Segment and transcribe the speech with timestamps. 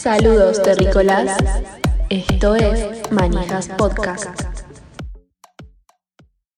[0.00, 1.36] Saludos terrícolas.
[2.08, 4.30] Esto es Manijas Podcast.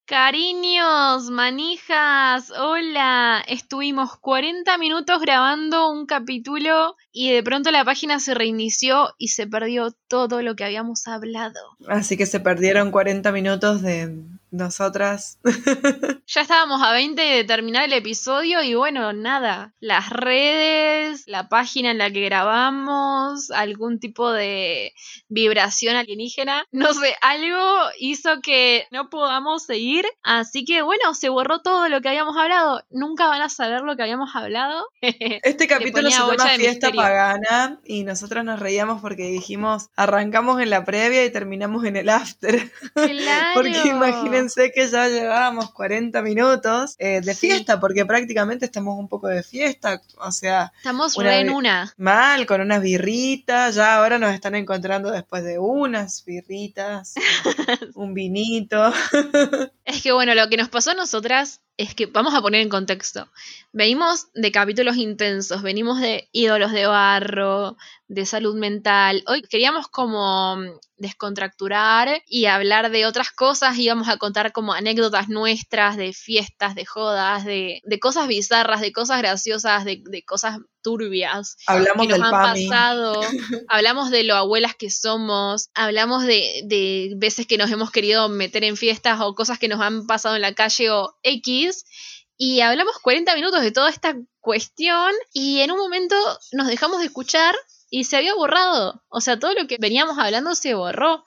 [0.07, 3.43] Cariños, manijas, hola.
[3.49, 9.49] Estuvimos 40 minutos grabando un capítulo y de pronto la página se reinició y se
[9.49, 11.59] perdió todo lo que habíamos hablado.
[11.89, 15.39] Así que se perdieron 40 minutos de nosotras.
[16.27, 21.91] ya estábamos a 20 de terminar el episodio y bueno, nada, las redes, la página
[21.91, 24.93] en la que grabamos, algún tipo de
[25.29, 27.59] vibración alienígena, no sé, algo
[27.99, 32.83] hizo que no podamos seguir, así que bueno, se borró todo lo que habíamos hablado,
[32.91, 34.87] nunca van a saber lo que habíamos hablado.
[35.43, 40.85] Este capítulo se llama Fiesta Pagana y nosotros nos reíamos porque dijimos, arrancamos en la
[40.85, 42.71] previa y terminamos en el after.
[42.95, 43.51] Claro.
[43.55, 49.09] porque imagínense pensé que ya llevábamos 40 minutos eh, de fiesta, porque prácticamente estamos un
[49.09, 50.73] poco de fiesta, o sea...
[50.79, 51.95] Estamos re en una.
[51.97, 57.15] Mal, con unas birritas, ya ahora nos están encontrando después de unas birritas,
[57.95, 58.93] un vinito.
[59.85, 62.69] es que bueno, lo que nos pasó a nosotras es que vamos a poner en
[62.69, 63.29] contexto.
[63.75, 69.25] Venimos de capítulos intensos, venimos de ídolos de barro, de salud mental.
[69.27, 75.31] Hoy queríamos como mm, descontracturar y hablar de otras cosas, íbamos a contar como anécdotas
[75.31, 82.07] nuestras, de fiestas, de jodas, de, cosas bizarras, de cosas graciosas, de, cosas turbias hablamos
[82.07, 83.21] que nos han pasado,
[83.69, 88.65] hablamos de lo abuelas que somos, hablamos de, de veces que nos hemos querido meter
[88.65, 91.85] en fiestas o cosas que nos han pasado en la calle o X
[92.45, 96.17] y hablamos 40 minutos de toda esta cuestión y en un momento
[96.51, 97.55] nos dejamos de escuchar
[97.89, 99.01] y se había borrado.
[99.09, 101.25] O sea, todo lo que veníamos hablando se borró.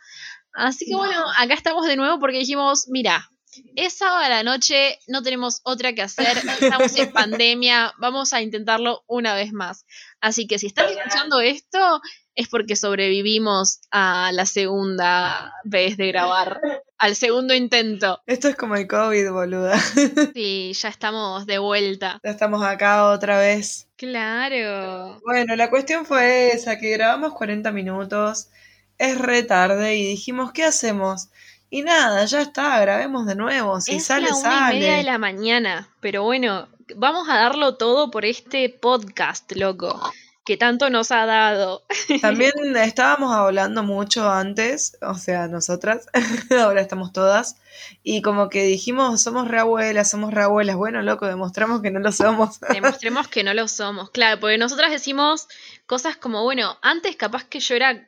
[0.52, 3.32] Así que bueno, acá estamos de nuevo porque dijimos, mira,
[3.78, 8.42] es sábado a la noche, no tenemos otra que hacer, estamos en pandemia, vamos a
[8.42, 9.86] intentarlo una vez más.
[10.20, 12.02] Así que si están escuchando esto,
[12.36, 16.60] es porque sobrevivimos a la segunda vez de grabar,
[16.98, 18.22] al segundo intento.
[18.26, 19.80] Esto es como el COVID, boluda.
[20.34, 22.20] Sí, ya estamos de vuelta.
[22.24, 23.88] Ya estamos acá otra vez.
[23.96, 25.20] Claro.
[25.26, 28.50] Bueno, la cuestión fue esa, que grabamos 40 minutos,
[28.98, 31.30] es re tarde y dijimos, ¿qué hacemos?
[31.70, 33.80] Y nada, ya está, grabemos de nuevo.
[33.80, 35.90] Si es sale, la una y media de la mañana.
[36.02, 40.00] Pero bueno, vamos a darlo todo por este podcast, loco
[40.46, 41.84] que tanto nos ha dado.
[42.22, 46.08] También estábamos hablando mucho antes, o sea, nosotras,
[46.58, 47.58] ahora estamos todas,
[48.04, 52.60] y como que dijimos, somos reabuelas, somos reabuelas, bueno, loco, demostramos que no lo somos.
[52.70, 55.48] Demostremos que no lo somos, claro, porque nosotras decimos
[55.88, 58.08] cosas como, bueno, antes capaz que yo era,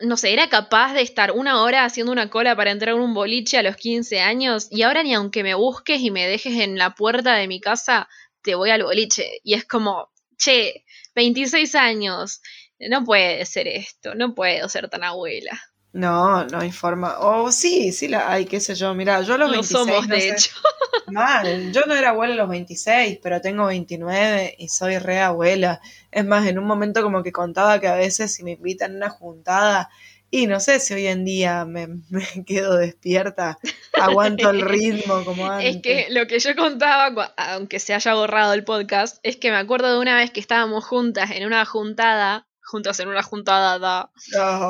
[0.00, 3.14] no sé, era capaz de estar una hora haciendo una cola para entrar en un
[3.14, 6.76] boliche a los 15 años, y ahora ni aunque me busques y me dejes en
[6.76, 8.08] la puerta de mi casa,
[8.42, 10.84] te voy al boliche, y es como, che,
[11.20, 12.40] 26 años.
[12.78, 15.60] No puede ser esto, no puedo ser tan abuela.
[15.92, 17.18] No, no hay forma.
[17.18, 18.94] O oh, sí, sí la hay, qué sé yo.
[18.94, 19.78] Mira, yo a los 26.
[19.78, 20.52] somos, de hecho.
[21.08, 21.72] Mal.
[21.72, 25.80] Yo no era abuela a los 26, pero tengo 29 y soy re abuela.
[26.10, 28.96] Es más, en un momento como que contaba que a veces si me invitan a
[28.96, 29.90] una juntada
[30.30, 31.88] y no sé si hoy en día me,
[32.46, 33.58] quedo despierta,
[33.92, 35.76] aguanto el ritmo como antes.
[35.76, 39.56] Es que lo que yo contaba, aunque se haya borrado el podcast, es que me
[39.56, 44.10] acuerdo de una vez que estábamos juntas en una juntada, juntas en una juntada,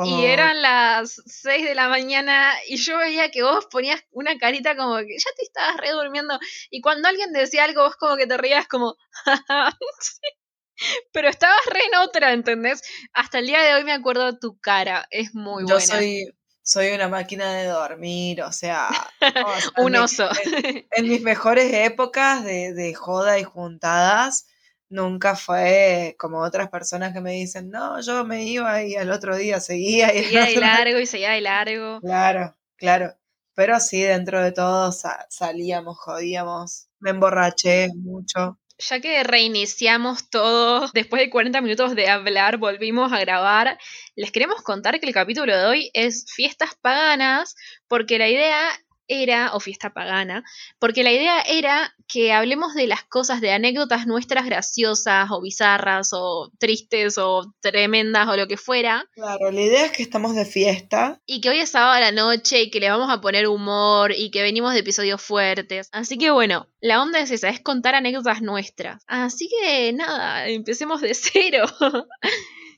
[0.05, 4.75] y eran las 6 de la mañana y yo veía que vos ponías una carita
[4.75, 6.39] como que ya te estabas re durmiendo
[6.71, 8.95] y cuando alguien decía algo vos como que te reías como...
[11.13, 12.81] Pero estabas re en otra, ¿entendés?
[13.13, 15.07] Hasta el día de hoy me acuerdo de tu cara.
[15.09, 15.79] Es muy buena.
[15.79, 16.25] Yo soy,
[16.61, 18.89] soy una máquina de dormir, o sea.
[19.77, 20.29] Un oso.
[20.91, 24.47] En, mis mejores épocas de, de joda y juntadas,
[24.89, 29.35] nunca fue como otras personas que me dicen, no, yo me iba y al otro
[29.35, 30.13] día seguía.
[30.13, 32.01] Y seguía de largo y seguía de largo.
[32.01, 33.15] Claro, claro.
[33.53, 34.91] Pero sí, dentro de todo
[35.29, 42.57] salíamos, jodíamos, me emborraché mucho ya que reiniciamos todo, después de 40 minutos de hablar,
[42.57, 43.77] volvimos a grabar,
[44.15, 47.55] les queremos contar que el capítulo de hoy es fiestas paganas,
[47.87, 48.69] porque la idea
[49.11, 50.43] era, o fiesta pagana,
[50.79, 56.11] porque la idea era que hablemos de las cosas, de anécdotas nuestras graciosas o bizarras
[56.13, 59.05] o tristes o tremendas o lo que fuera.
[59.13, 61.21] Claro, la idea es que estamos de fiesta.
[61.25, 64.11] Y que hoy es sábado a la noche y que le vamos a poner humor
[64.11, 65.89] y que venimos de episodios fuertes.
[65.91, 69.03] Así que bueno, la onda es esa, es contar anécdotas nuestras.
[69.07, 71.65] Así que nada, empecemos de cero.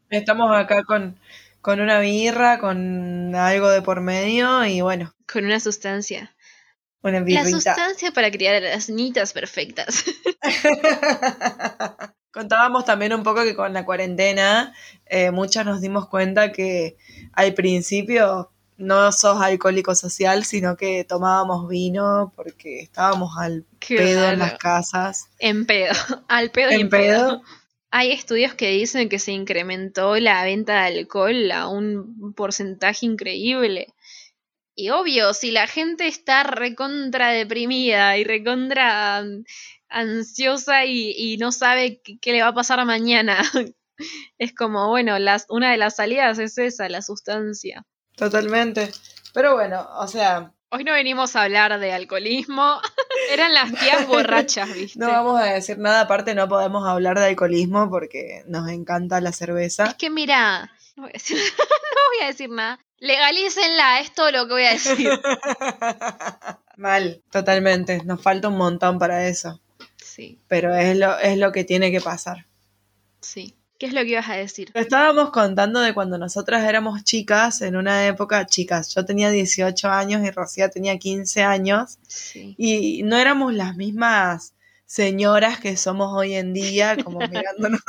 [0.09, 1.17] Estamos acá con
[1.63, 5.15] con una birra, con algo de por medio y bueno.
[5.31, 6.35] Con una sustancia.
[7.01, 7.43] Una birrita.
[7.45, 10.03] La sustancia para criar a las niñitas perfectas.
[12.33, 14.73] Contábamos también un poco que con la cuarentena
[15.05, 16.97] eh, muchas nos dimos cuenta que
[17.31, 24.39] al principio no sos alcohólico social, sino que tomábamos vino porque estábamos al pedo en
[24.39, 25.29] las casas.
[25.39, 25.93] En pedo,
[26.27, 27.41] al pedo y en pedo.
[27.95, 33.93] Hay estudios que dicen que se incrementó la venta de alcohol a un porcentaje increíble.
[34.73, 39.23] Y obvio, si la gente está recontra deprimida y recontra
[39.89, 43.37] ansiosa y, no sabe qué, le va a pasar mañana,
[44.39, 47.85] es como, bueno, las, una de las salidas es esa, la sustancia.
[48.15, 48.91] Totalmente.
[49.35, 50.51] Pero bueno, o sea...
[50.75, 52.81] Hoy no venimos a hablar de alcoholismo,
[53.31, 54.97] eran las tías borrachas, ¿viste?
[54.97, 59.31] No vamos a decir nada, aparte no podemos hablar de alcoholismo porque nos encanta la
[59.31, 59.85] cerveza.
[59.85, 62.79] Es que mira, no voy a decir, no voy a decir nada.
[62.97, 65.11] Legalícenla, es todo lo que voy a decir.
[66.77, 68.03] Mal, totalmente.
[68.05, 69.61] Nos falta un montón para eso.
[70.03, 70.39] Sí.
[70.47, 72.47] Pero es lo, es lo que tiene que pasar.
[73.21, 73.55] Sí.
[73.79, 74.71] ¿Qué es lo que ibas a decir?
[74.73, 80.25] Estábamos contando de cuando nosotras éramos chicas, en una época, chicas, yo tenía 18 años
[80.25, 81.97] y Rocía tenía 15 años.
[82.07, 82.55] Sí.
[82.57, 84.53] Y no éramos las mismas
[84.93, 87.81] señoras que somos hoy en día, como mirándonos.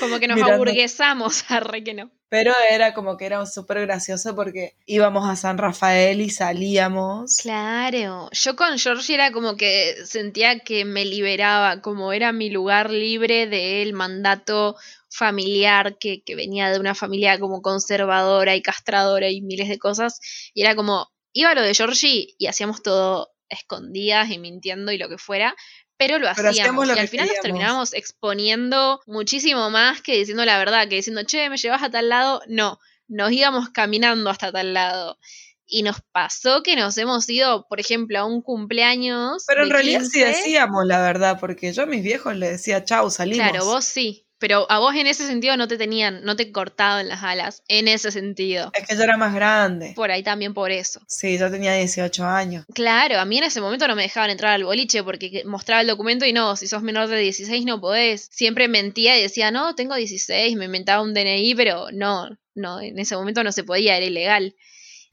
[0.00, 2.10] como que nos aburguesamos, arre que no.
[2.28, 7.36] Pero era como que era súper gracioso porque íbamos a San Rafael y salíamos.
[7.36, 12.90] Claro, yo con Georgie era como que sentía que me liberaba, como era mi lugar
[12.90, 14.74] libre del mandato
[15.14, 20.20] familiar que, que venía de una familia como conservadora y castradora y miles de cosas.
[20.54, 25.08] Y era como, iba lo de Georgie y hacíamos todo escondidas y mintiendo y lo
[25.08, 25.54] que fuera,
[25.96, 26.88] pero lo hacíamos.
[26.88, 31.48] y al final nos terminábamos exponiendo muchísimo más que diciendo la verdad, que diciendo, che,
[31.48, 32.42] me llevas a tal lado.
[32.48, 35.18] No, nos íbamos caminando hasta tal lado.
[35.66, 39.44] Y nos pasó que nos hemos ido, por ejemplo, a un cumpleaños.
[39.46, 43.10] Pero en realidad sí decíamos la verdad, porque yo a mis viejos les decía, chau,
[43.10, 43.48] salimos.
[43.48, 44.23] Claro, vos sí.
[44.38, 47.88] Pero a vos en ese sentido no te tenían, no te cortaban las alas, en
[47.88, 48.70] ese sentido.
[48.74, 49.92] Es que yo era más grande.
[49.94, 51.00] Por ahí también por eso.
[51.06, 52.64] Sí, yo tenía 18 años.
[52.74, 55.86] Claro, a mí en ese momento no me dejaban entrar al boliche porque mostraba el
[55.86, 58.28] documento y no, si sos menor de 16 no podés.
[58.32, 62.98] Siempre mentía y decía, no, tengo 16, me inventaba un DNI, pero no, no, en
[62.98, 64.54] ese momento no se podía, era ilegal.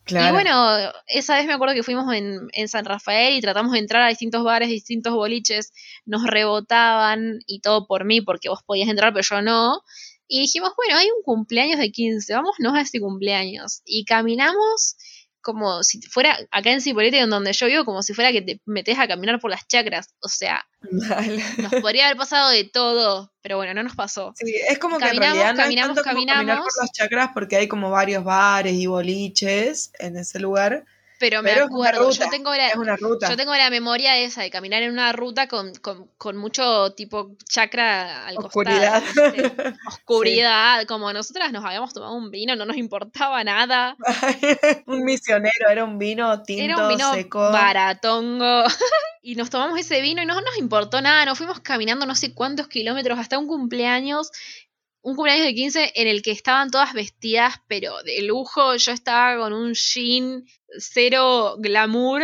[0.07, 3.79] Y bueno, esa vez me acuerdo que fuimos en, en, San Rafael y tratamos de
[3.79, 5.73] entrar a distintos bares, distintos boliches,
[6.05, 9.81] nos rebotaban y todo por mí, porque vos podías entrar, pero yo no.
[10.27, 13.81] Y dijimos, bueno, hay un cumpleaños de 15, vámonos a este cumpleaños.
[13.85, 14.95] Y caminamos
[15.41, 18.97] como si fuera acá en Cipolletti, donde yo vivo, como si fuera que te metes
[18.99, 20.13] a caminar por las chacras.
[20.21, 24.33] O sea, nos podría haber pasado de todo, pero bueno, no nos pasó.
[24.35, 26.37] Sí, es como que caminamos, en realidad caminamos, no caminamos.
[26.37, 30.85] caminar por las chacras porque hay como varios bares y boliches en ese lugar.
[31.21, 35.11] Pero me acuerdo, yo tengo la, yo tengo la memoria esa de caminar en una
[35.11, 35.71] ruta con,
[36.17, 39.03] con, mucho tipo chakra al Oscuridad.
[39.03, 39.75] costado.
[39.87, 43.95] Oscuridad, como nosotras nos habíamos tomado un vino, no nos importaba nada.
[44.87, 47.51] un misionero, era un vino tinto, era un vino seco.
[47.51, 48.63] baratongo.
[49.21, 52.33] y nos tomamos ese vino y no nos importó nada, nos fuimos caminando no sé
[52.33, 54.31] cuántos kilómetros hasta un cumpleaños
[55.03, 58.75] un cumpleaños de 15 en el que estaban todas vestidas, pero de lujo.
[58.75, 60.45] Yo estaba con un jean
[60.77, 62.21] cero glamour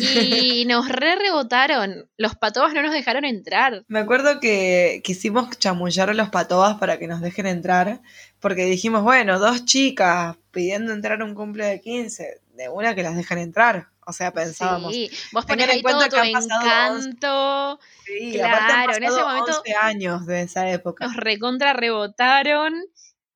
[0.00, 2.08] y nos re rebotaron.
[2.16, 3.84] Los patobas no nos dejaron entrar.
[3.88, 8.00] Me acuerdo que quisimos chamullar a los patobas para que nos dejen entrar,
[8.40, 13.02] porque dijimos, bueno, dos chicas pidiendo entrar a un cumple de 15, de una que
[13.02, 13.89] las dejan entrar.
[14.06, 14.92] O sea, pensábamos.
[14.92, 17.80] Sí, vos ponés ahí todo tu encanto.
[18.04, 19.58] Sí, claro, en ese momento.
[19.58, 21.06] 11 años de esa época.
[21.06, 22.74] Nos recontra rebotaron.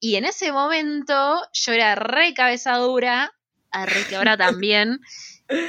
[0.01, 3.33] Y en ese momento yo era re cabeza dura,
[3.73, 5.01] re que ahora también.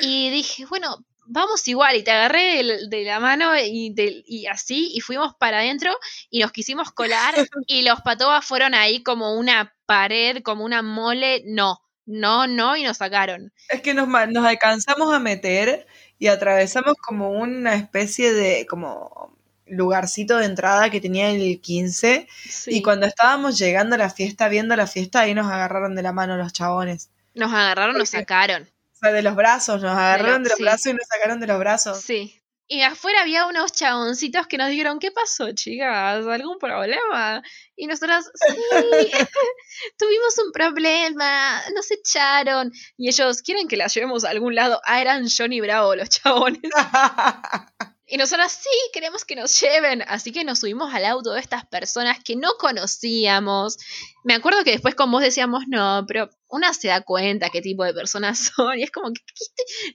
[0.02, 1.96] y dije, bueno, vamos igual.
[1.96, 3.94] Y te agarré de, la mano y,
[4.26, 5.96] y, así, y fuimos para adentro
[6.30, 7.34] y nos quisimos colar.
[7.68, 11.44] y los patobas fueron ahí como una pared, como una mole.
[11.46, 13.52] No, no, no, y nos sacaron.
[13.70, 15.88] Es que nos, nos alcanzamos a meter
[16.20, 19.36] y atravesamos como una especie de como
[19.68, 22.28] lugarcito de entrada que tenía el 15
[22.68, 26.14] y cuando estábamos llegando a la fiesta, viendo la fiesta, ahí nos agarraron de la
[26.14, 27.10] mano los chabones.
[27.34, 28.70] Nos agarraron, nos sacaron.
[28.94, 31.60] O sea, de los brazos, nos agarraron de, los brazos y nos sacaron de los
[31.60, 32.00] brazos.
[32.00, 32.40] Sí.
[32.68, 36.26] Y afuera había unos chaboncitos que nos dijeron, ¿qué pasó, chicas?
[36.26, 37.44] ¿Algún problema?
[37.76, 38.56] Y nosotras, sí,
[40.00, 42.72] tuvimos un problema, nos echaron.
[42.98, 44.82] Y ellos, ¿quieren que la llevemos a algún lado?
[44.86, 46.72] Ah, eran Johnny Bravo los chabones.
[48.08, 50.04] Y nosotros sí, queremos que nos lleven.
[50.08, 53.78] Así que nos subimos al auto de estas personas que no conocíamos.
[54.26, 57.84] Me acuerdo que después con vos decíamos, no, pero una se da cuenta qué tipo
[57.86, 58.78] de personas son.
[58.80, 59.22] Y es como, ¿qué,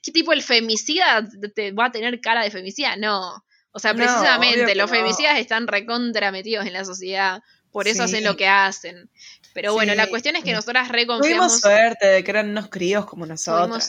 [0.02, 2.96] qué, tipo el femicida te va a tener cara de femicida?
[2.96, 3.44] No.
[3.72, 4.96] O sea, precisamente, los no.
[4.96, 7.42] femicidas están recontra metidos en la sociedad.
[7.70, 8.14] Por eso Sí.
[8.16, 9.10] hacen lo que hacen.
[9.52, 9.96] Pero bueno, Sí.
[9.96, 11.60] la cuestión es que nosotras Tuvimos reconfiamos.
[11.60, 13.84] suerte de que eran unos críos como Tuvimos nosotros.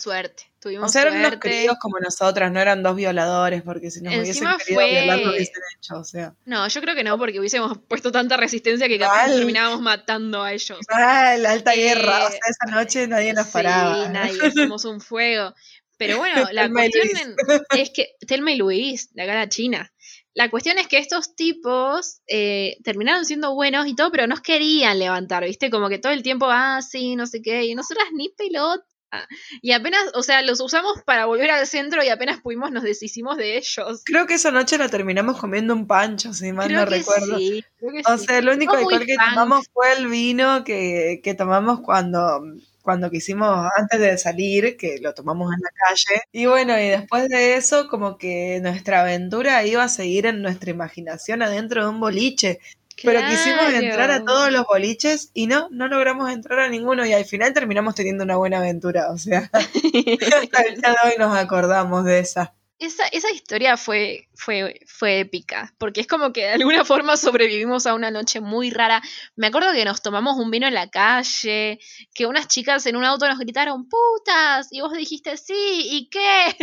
[0.62, 0.78] Suerte.
[0.78, 4.14] O Tuvimos sea, eran unos críos como nosotras, no eran dos violadores, porque si nos
[4.14, 6.34] Encima hubiesen querido fue- violar lo hubiesen hecho, o sea.
[6.46, 9.38] No, yo creo que no, porque hubiésemos puesto tanta resistencia que capaz Mal.
[9.38, 10.80] terminábamos matando a ellos.
[10.90, 14.06] Ah, la alta Eh, guerra, o sea, esa noche nadie nos paraba.
[14.06, 15.54] Sí, nadie, somos un fuego.
[15.98, 17.36] Pero bueno, la cuestión en-
[17.80, 18.10] es que.
[18.28, 19.92] Telma y Luis, la cara china.
[20.34, 24.98] La cuestión es que estos tipos eh, terminaron siendo buenos y todo, pero nos querían
[24.98, 25.70] levantar, ¿viste?
[25.70, 28.84] Como que todo el tiempo, ah, sí, no sé qué, y nosotras ni pelota.
[29.62, 33.38] Y apenas, o sea, los usamos para volver al centro y apenas pudimos nos deshicimos
[33.38, 34.04] de ellos.
[34.04, 37.38] Creo que esa noche la terminamos comiendo un pancho, si mal Creo no que recuerdo.
[37.38, 38.26] sí, creo que O sí.
[38.26, 39.30] sea, el único alcohol que punk.
[39.30, 42.42] tomamos fue el vino que, que tomamos cuando,
[42.82, 46.22] cuando quisimos, antes de salir, que lo tomamos en la calle.
[46.32, 50.72] Y bueno, y después de eso, como que nuestra aventura iba a seguir en nuestra
[50.72, 52.60] imaginación adentro de un boliche.
[53.04, 57.14] Pero quisimos entrar a todos los boliches y no, no logramos entrar a ninguno y
[57.14, 59.12] al final terminamos teniendo una buena aventura.
[59.12, 62.54] O sea, hasta el día de hoy nos acordamos de esa.
[62.82, 67.86] Esa, esa historia fue, fue, fue épica, porque es como que de alguna forma sobrevivimos
[67.86, 69.04] a una noche muy rara.
[69.36, 71.78] Me acuerdo que nos tomamos un vino en la calle,
[72.16, 76.58] que unas chicas en un auto nos gritaron putas, y vos dijiste sí, ¿y qué?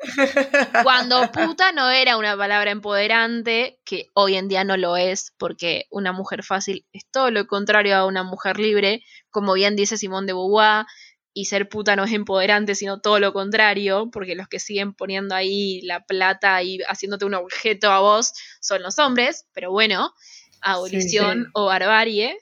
[0.82, 5.86] Cuando puta no era una palabra empoderante, que hoy en día no lo es, porque
[5.90, 10.26] una mujer fácil es todo lo contrario a una mujer libre, como bien dice Simón
[10.26, 10.84] de Beauvoir,
[11.34, 15.34] y ser puta no es empoderante, sino todo lo contrario, porque los que siguen poniendo
[15.34, 20.12] ahí la plata y haciéndote un objeto a vos son los hombres, pero bueno,
[20.60, 21.50] abolición Sí, sí.
[21.54, 22.38] o barbarie.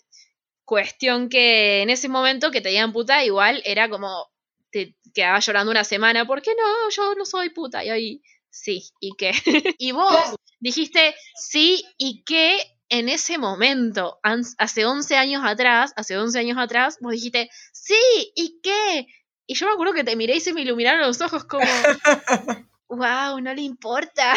[0.65, 4.29] Cuestión que en ese momento que te digan puta, igual era como
[4.71, 6.91] te quedaba llorando una semana, ¿por qué no?
[6.91, 7.85] Yo no soy puta.
[7.85, 9.33] Y ahí, sí, ¿y qué?
[9.79, 12.59] y vos dijiste sí, ¿y qué?
[12.91, 14.19] En ese momento,
[14.59, 17.95] hace 11 años atrás, hace 11 años atrás, vos dijiste, sí,
[18.35, 19.07] ¿y qué?
[19.47, 21.65] Y yo me acuerdo que te miré y se me iluminaron los ojos como,
[22.89, 24.35] wow, no le importa.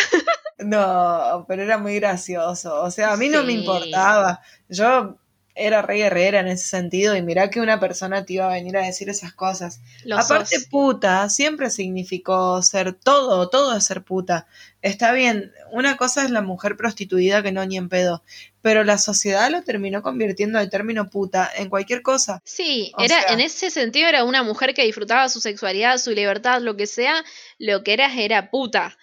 [0.60, 2.82] No, pero era muy gracioso.
[2.82, 4.40] O sea, a mí no me importaba.
[4.70, 5.18] Yo
[5.56, 8.76] era re guerrera en ese sentido y mirá que una persona te iba a venir
[8.78, 9.80] a decir esas cosas.
[10.04, 10.66] Lo Aparte, sos.
[10.66, 14.48] puta siempre significó ser todo, todo es ser puta.
[14.82, 18.24] Está bien, una cosa es la mujer prostituida que no ni en pedo,
[18.62, 22.42] pero la sociedad lo terminó convirtiendo el término puta en cualquier cosa.
[22.44, 26.12] Sí, O era, sea- en ese sentido era una mujer que disfrutaba su sexualidad, su
[26.12, 27.24] libertad, lo que sea,
[27.60, 28.98] lo que eras era puta.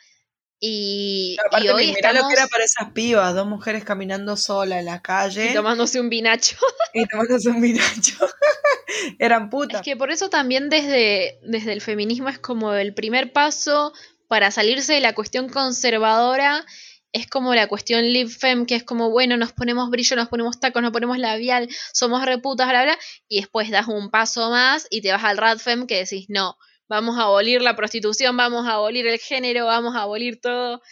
[0.62, 4.78] Y, y Aparte, hoy mirá lo que era para esas pibas, dos mujeres caminando sola
[4.78, 6.56] en la calle y tomándose un vinacho.
[6.94, 8.18] y tomándose un vinacho.
[9.18, 9.80] Eran putas.
[9.80, 13.94] Es que por eso también desde, desde el feminismo es como el primer paso
[14.28, 16.66] para salirse de la cuestión conservadora.
[17.12, 20.60] Es como la cuestión live fem, que es como, bueno, nos ponemos brillo, nos ponemos
[20.60, 25.00] tacos, nos ponemos labial, somos reputas, bla, bla, y después das un paso más y
[25.00, 26.56] te vas al rad fem que decís, no,
[26.90, 30.82] vamos a abolir la prostitución, vamos a abolir el género, vamos a abolir todo.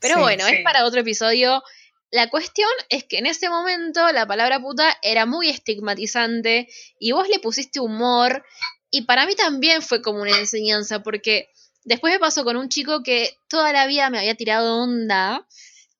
[0.00, 0.54] Pero Sí, bueno, sí.
[0.54, 1.62] es para otro episodio.
[2.10, 6.68] La cuestión es que en ese momento la palabra puta era muy estigmatizante
[6.98, 8.44] y vos le pusiste humor
[8.90, 11.48] y para mí también fue como una enseñanza porque
[11.84, 15.46] después me pasó con un chico que toda la vida me había tirado onda,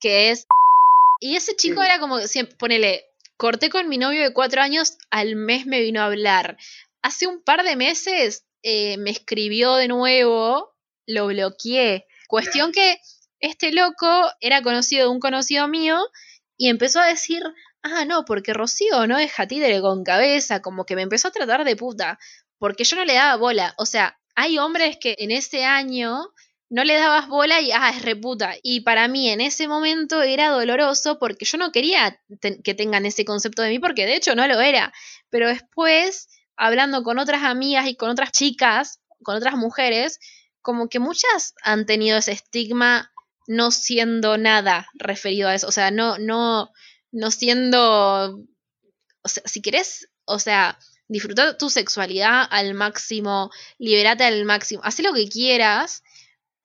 [0.00, 0.46] que es...
[1.20, 1.86] Y ese chico Sí.
[1.86, 3.04] era como, siempre, ponele,
[3.36, 6.56] corté con mi novio de cuatro años, al mes me vino a hablar.
[7.02, 10.74] Hace un par de meses eh, me escribió de nuevo,
[11.06, 12.06] lo bloqueé.
[12.28, 13.00] Cuestión que
[13.40, 16.00] este loco era conocido de un conocido mío
[16.56, 17.42] y empezó a decir,
[17.82, 21.64] ah, no, porque Rocío no deja títere con cabeza, como que me empezó a tratar
[21.64, 22.18] de puta,
[22.58, 23.74] porque yo no le daba bola.
[23.78, 26.32] O sea, hay hombres que en ese año
[26.70, 28.54] no le dabas bola y, ah, es reputa.
[28.62, 32.18] Y para mí en ese momento era doloroso porque yo no quería
[32.64, 34.92] que tengan ese concepto de mí, porque de hecho no lo era.
[35.28, 40.18] Pero después, hablando con otras amigas y con otras chicas, con otras mujeres,
[40.60, 43.12] como que muchas han tenido ese estigma
[43.46, 45.66] no siendo nada referido a eso.
[45.66, 46.70] O sea, no, no,
[47.10, 48.38] no siendo.
[49.22, 50.78] O sea, si querés, o sea,
[51.08, 56.02] disfrutar tu sexualidad al máximo, liberate al máximo, haz lo que quieras,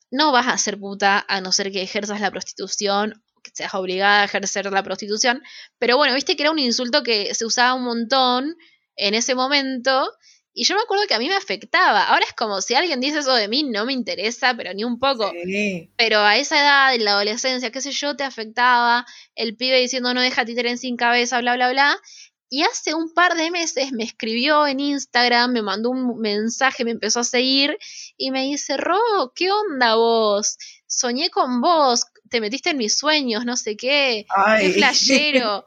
[0.10, 4.22] no vas a ser puta a no ser que ejerzas la prostitución, que seas obligada
[4.22, 5.44] a ejercer la prostitución.
[5.80, 8.56] Pero bueno, viste que era un insulto que se usaba un montón
[8.98, 10.12] en ese momento.
[10.54, 12.06] Y yo me acuerdo que a mí me afectaba.
[12.06, 14.98] Ahora es como si alguien dice eso de mí, no me interesa, pero ni un
[14.98, 15.32] poco.
[15.46, 15.92] Sí.
[15.96, 19.06] Pero a esa edad, en la adolescencia, qué sé yo, te afectaba.
[19.36, 22.02] El pibe diciendo no deja títere sin cabeza, bla, bla, bla.
[22.50, 26.92] Y hace un par de meses me escribió en Instagram, me mandó un mensaje, me
[26.92, 27.78] empezó a seguir
[28.16, 30.58] y me dice, Ro, ¿qué onda vos?
[30.88, 34.26] Soñé con vos, te metiste en mis sueños, no sé qué,
[34.60, 35.66] qué flashero.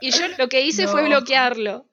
[0.00, 1.86] Y yo lo que hice fue bloquearlo.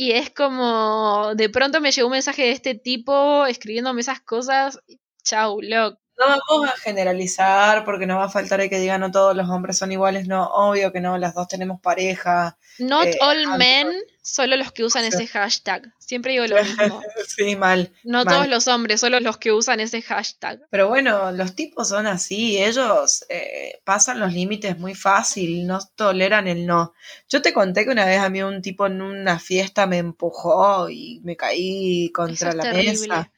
[0.00, 4.78] Y es como, de pronto me llegó un mensaje de este tipo escribiéndome esas cosas.
[5.24, 6.00] Chau, loco.
[6.18, 9.48] No vamos a generalizar porque no va a faltar el que diga no todos los
[9.48, 12.58] hombres son iguales, no, obvio que no, las dos tenemos pareja.
[12.78, 13.88] Not eh, all men,
[14.20, 15.92] solo los que usan ese hashtag.
[15.98, 17.02] Siempre digo lo mismo.
[17.26, 17.92] sí, mal.
[18.02, 20.60] No todos los hombres, solo los que usan ese hashtag.
[20.70, 26.48] Pero bueno, los tipos son así, ellos eh, pasan los límites muy fácil, no toleran
[26.48, 26.94] el no.
[27.28, 30.90] Yo te conté que una vez a mí un tipo en una fiesta me empujó
[30.90, 33.30] y me caí contra la mesa.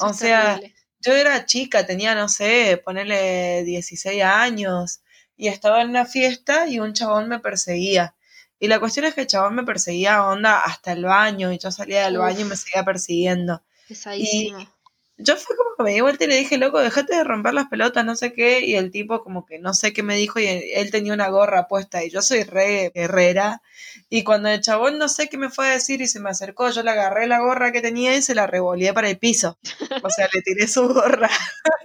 [0.00, 0.60] o sea,
[1.00, 5.00] yo era chica, tenía, no sé, ponerle 16 años
[5.36, 8.14] y estaba en una fiesta y un chabón me perseguía.
[8.58, 11.70] Y la cuestión es que el chabón me perseguía onda hasta el baño y yo
[11.70, 13.62] salía del baño y me seguía persiguiendo.
[13.86, 14.75] Pesadísimo
[15.18, 17.68] yo fue como que me di vuelta y le dije, loco, dejate de romper las
[17.68, 20.46] pelotas, no sé qué, y el tipo como que no sé qué me dijo y
[20.46, 23.62] él tenía una gorra puesta y yo soy re guerrera.
[24.10, 26.70] Y cuando el chabón no sé qué me fue a decir y se me acercó,
[26.70, 29.58] yo le agarré la gorra que tenía y se la revolé para el piso.
[30.02, 31.30] O sea, le tiré su gorra.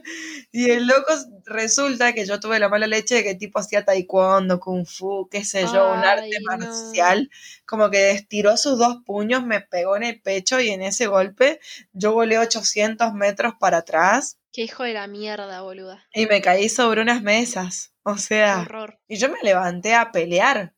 [0.51, 1.13] y el loco
[1.45, 5.27] resulta que yo tuve la mala leche de que el tipo hacía taekwondo, kung fu,
[5.29, 7.29] qué sé yo, un arte marcial.
[7.65, 11.59] Como que estiró sus dos puños, me pegó en el pecho y en ese golpe
[11.93, 14.37] yo volé 800 metros para atrás.
[14.51, 16.05] Qué hijo de la mierda, boluda.
[16.13, 17.93] Y me caí sobre unas mesas.
[18.03, 18.67] O sea.
[19.07, 20.73] Y yo me levanté a pelear.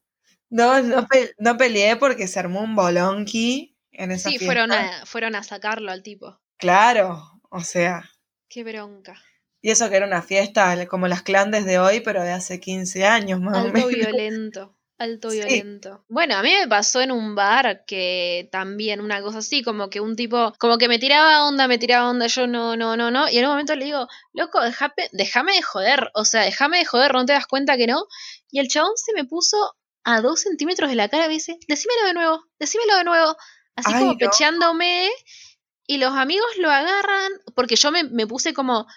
[0.49, 5.41] No, no, peleé porque se armó un bolonqui en esa Sí, fueron a, fueron a
[5.41, 6.39] sacarlo al tipo.
[6.57, 8.09] Claro, o sea.
[8.53, 9.19] Qué bronca.
[9.63, 13.03] Y eso que era una fiesta como las clandes de hoy, pero de hace 15
[13.03, 13.89] años más Alto o menos.
[13.95, 14.75] violento.
[14.99, 16.05] Alto violento.
[16.07, 20.01] Bueno, a mí me pasó en un bar que también una cosa así, como que
[20.01, 23.27] un tipo, como que me tiraba onda, me tiraba onda, yo no, no, no, no.
[23.27, 26.85] Y en un momento le digo, loco, déjame, déjame de joder, o sea, déjame de
[26.85, 28.05] joder, no te das cuenta que no.
[28.51, 29.57] Y el chabón se me puso
[30.03, 33.35] a dos centímetros de la cara y me dice, decímelo de nuevo, decímelo de nuevo.
[33.75, 35.09] Así como pechándome.
[35.87, 38.87] Y los amigos lo agarran, porque yo me, me puse como,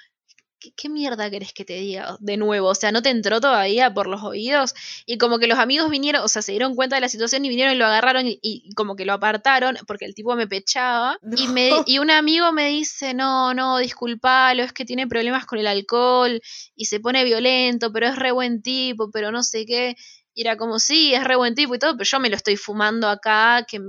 [0.74, 2.68] ¿qué, mierda querés que te diga de nuevo?
[2.68, 4.74] O sea, no te entró todavía por los oídos.
[5.04, 7.48] Y como que los amigos vinieron, o sea, se dieron cuenta de la situación y
[7.48, 11.18] vinieron y lo agarraron y, como que lo apartaron porque el tipo me pechaba.
[11.36, 15.58] Y, me, y un amigo me dice, no, no, disculpalo, es que tiene problemas con
[15.58, 16.40] el alcohol
[16.74, 19.96] y se pone violento, pero es re buen tipo, pero no sé qué.
[20.32, 22.56] Y era como, sí, es re buen tipo y todo, pero yo me lo estoy
[22.56, 23.80] fumando acá, que,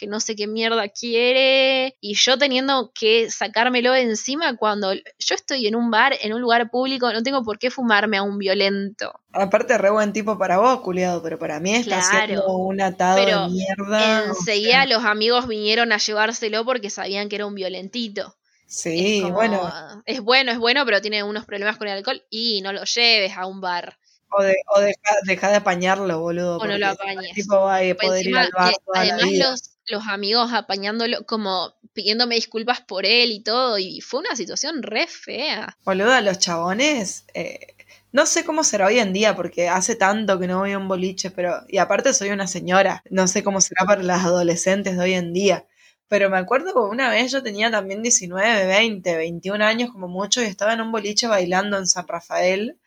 [0.00, 1.94] que no sé qué mierda quiere.
[2.00, 6.40] Y yo teniendo que sacármelo de encima cuando yo estoy en un bar, en un
[6.40, 9.12] lugar público, no tengo por qué fumarme a un violento.
[9.32, 13.48] Aparte, re buen tipo para vos, culiado, pero para mí está siendo un atado de
[13.50, 14.24] mierda.
[14.24, 18.34] Enseguida los amigos vinieron a llevárselo porque sabían que era un violentito.
[18.66, 19.70] Sí, bueno.
[20.06, 23.36] Es bueno, es bueno, pero tiene unos problemas con el alcohol y no lo lleves
[23.36, 23.98] a un bar.
[24.32, 24.80] O, de, o
[25.24, 26.58] deja, de apañarlo, boludo.
[26.58, 27.32] O no lo apañes.
[27.34, 32.80] Tipo va a poder ir al bar además los, los amigos apañándolo, como pidiéndome disculpas
[32.80, 35.76] por él y todo, y fue una situación re fea.
[35.84, 37.74] Boludo, los chabones, eh,
[38.12, 40.88] no sé cómo será hoy en día, porque hace tanto que no voy a un
[40.88, 45.02] boliche, pero, y aparte soy una señora, no sé cómo será para las adolescentes de
[45.02, 45.66] hoy en día.
[46.08, 50.42] Pero me acuerdo que una vez yo tenía también 19, 20, 21 años como mucho
[50.42, 52.80] y estaba en un boliche bailando en San Rafael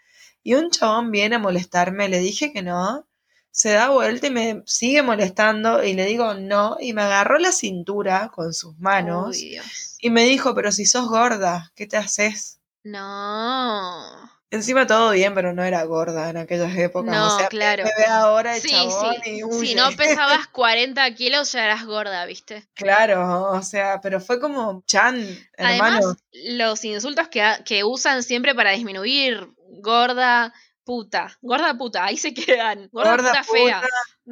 [0.43, 3.07] y un chabón viene a molestarme, le dije que no,
[3.53, 7.51] se da vuelta y me sigue molestando y le digo no y me agarró la
[7.51, 12.59] cintura con sus manos y me dijo, pero si sos gorda, ¿qué te haces?
[12.83, 14.31] No.
[14.49, 17.15] Encima todo bien, pero no era gorda en aquellas épocas.
[17.15, 17.83] No, o sea, claro.
[17.83, 19.41] Me ve ahora el sí, chabón sí.
[19.67, 22.67] Si no pesabas 40 kilos, ya eras gorda, ¿viste?
[22.73, 25.15] Claro, o sea, pero fue como Chan,
[25.57, 25.97] hermano.
[25.97, 29.47] Además, los insultos que, que usan siempre para disminuir
[29.79, 33.81] gorda, puta, gorda puta, ahí se quedan, gorda, puta, fea.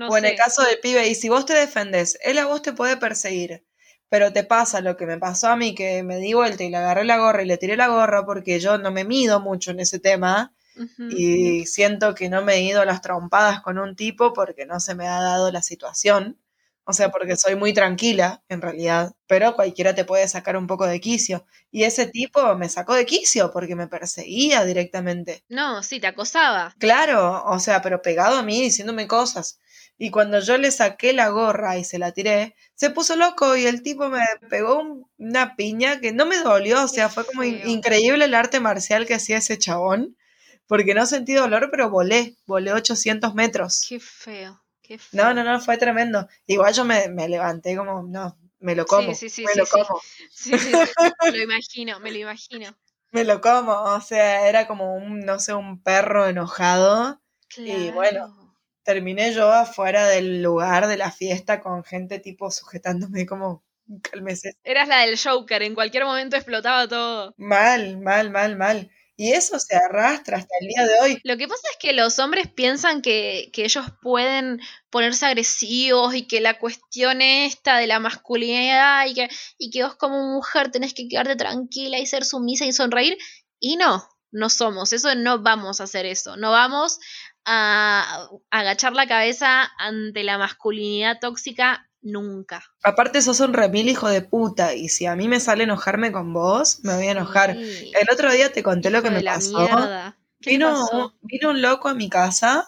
[0.09, 2.73] o en el caso del pibe, y si vos te defendes, él a vos te
[2.73, 3.65] puede perseguir,
[4.09, 6.77] pero te pasa lo que me pasó a mí, que me di vuelta y le
[6.77, 9.79] agarré la gorra y le tiré la gorra porque yo no me mido mucho en
[9.79, 10.53] ese tema.
[10.97, 14.95] Y siento que no me he ido las trompadas con un tipo porque no se
[14.95, 16.39] me ha dado la situación.
[16.83, 20.87] O sea, porque soy muy tranquila, en realidad, pero cualquiera te puede sacar un poco
[20.87, 21.45] de quicio.
[21.69, 25.43] Y ese tipo me sacó de quicio porque me perseguía directamente.
[25.47, 26.75] No, sí, te acosaba.
[26.79, 29.59] Claro, o sea, pero pegado a mí, diciéndome cosas.
[29.97, 33.67] Y cuando yo le saqué la gorra y se la tiré, se puso loco y
[33.67, 36.83] el tipo me pegó una piña que no me dolió.
[36.83, 40.17] O sea, fue como increíble el arte marcial que hacía ese chabón.
[40.65, 43.85] Porque no sentí dolor, pero volé, volé 800 metros.
[43.87, 44.60] Qué feo
[44.97, 46.27] Qué No, no, no, fue tremendo.
[46.47, 49.59] Igual yo me, me levanté como, no, me lo como, Sí, sí, sí, me sí,
[49.59, 49.71] lo sí.
[49.71, 50.71] como, Sí, sí, sí.
[51.35, 52.75] Lo imagino, me lo imagino.
[53.11, 53.71] me lo como.
[53.73, 57.21] O sea, era como un, no sé, un perro enojado.
[57.57, 63.63] Y bueno, terminé yo afuera del lugar de la fiesta con gente tipo sujetándome como,
[64.01, 64.53] cálmese.
[64.63, 67.35] Eras la del Joker, en cualquier momento explotaba todo.
[67.37, 68.89] Mal, mal, mal, mal.
[69.21, 71.21] Y eso se arrastra hasta el día de hoy.
[71.23, 76.25] Lo que pasa es que los hombres piensan que, que ellos pueden ponerse agresivos y
[76.25, 79.29] que la cuestión esta de la masculinidad y que,
[79.59, 83.15] y que vos como mujer tenés que quedarte tranquila y ser sumisa y sonreír.
[83.59, 86.35] Y no, no somos, eso no vamos a hacer eso.
[86.35, 86.97] No vamos
[87.45, 92.63] a agachar la cabeza ante la masculinidad tóxica nunca.
[92.83, 94.73] Aparte sos un remil hijo de puta.
[94.73, 97.53] Y si a mí me sale enojarme con vos, me voy a enojar.
[97.55, 99.57] Sí, El otro día te conté lo que me pasó.
[99.59, 100.17] mierda.
[100.41, 101.13] ¿Qué te Vino, pasó?
[101.21, 102.67] vino un loco a mi casa,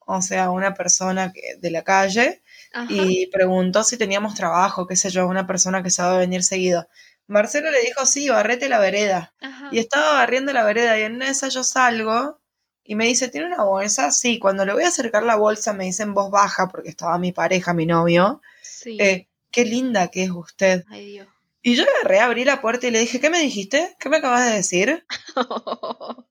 [0.00, 2.42] o sea, una persona que, de la calle,
[2.74, 2.86] Ajá.
[2.90, 6.86] y preguntó si teníamos trabajo, qué sé yo, una persona que sabe venir seguido.
[7.26, 9.32] Marcelo le dijo, sí, barrete la vereda.
[9.40, 9.70] Ajá.
[9.72, 12.38] Y estaba barriendo la vereda y en esas yo salgo
[12.82, 14.10] y me dice, ¿tiene una bolsa?
[14.10, 17.16] Sí, cuando le voy a acercar la bolsa me dice en voz baja, porque estaba
[17.18, 18.42] mi pareja, mi novio,
[18.84, 18.98] Sí.
[19.00, 20.84] eh, qué linda que es usted.
[20.88, 21.28] Ay, Dios.
[21.62, 23.96] Y yo agarré, abrí la puerta y le dije, ¿qué me dijiste?
[23.98, 25.06] ¿Qué me acabas de decir?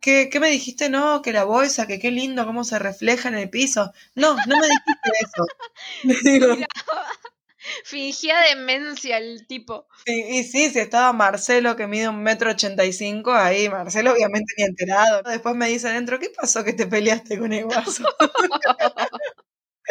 [0.00, 0.88] ¿Qué, qué me dijiste?
[0.88, 3.92] No, que la bolsa, que qué lindo, cómo se refleja en el piso.
[4.14, 5.46] No, no me dijiste eso.
[6.04, 6.56] Le digo,
[7.84, 9.86] Fingía demencia el tipo.
[10.06, 14.12] y, y sí, si estaba Marcelo que mide un metro ochenta y cinco, ahí Marcelo
[14.12, 15.22] obviamente ni enterado.
[15.22, 18.04] Después me dice adentro, ¿qué pasó que te peleaste con el guaso?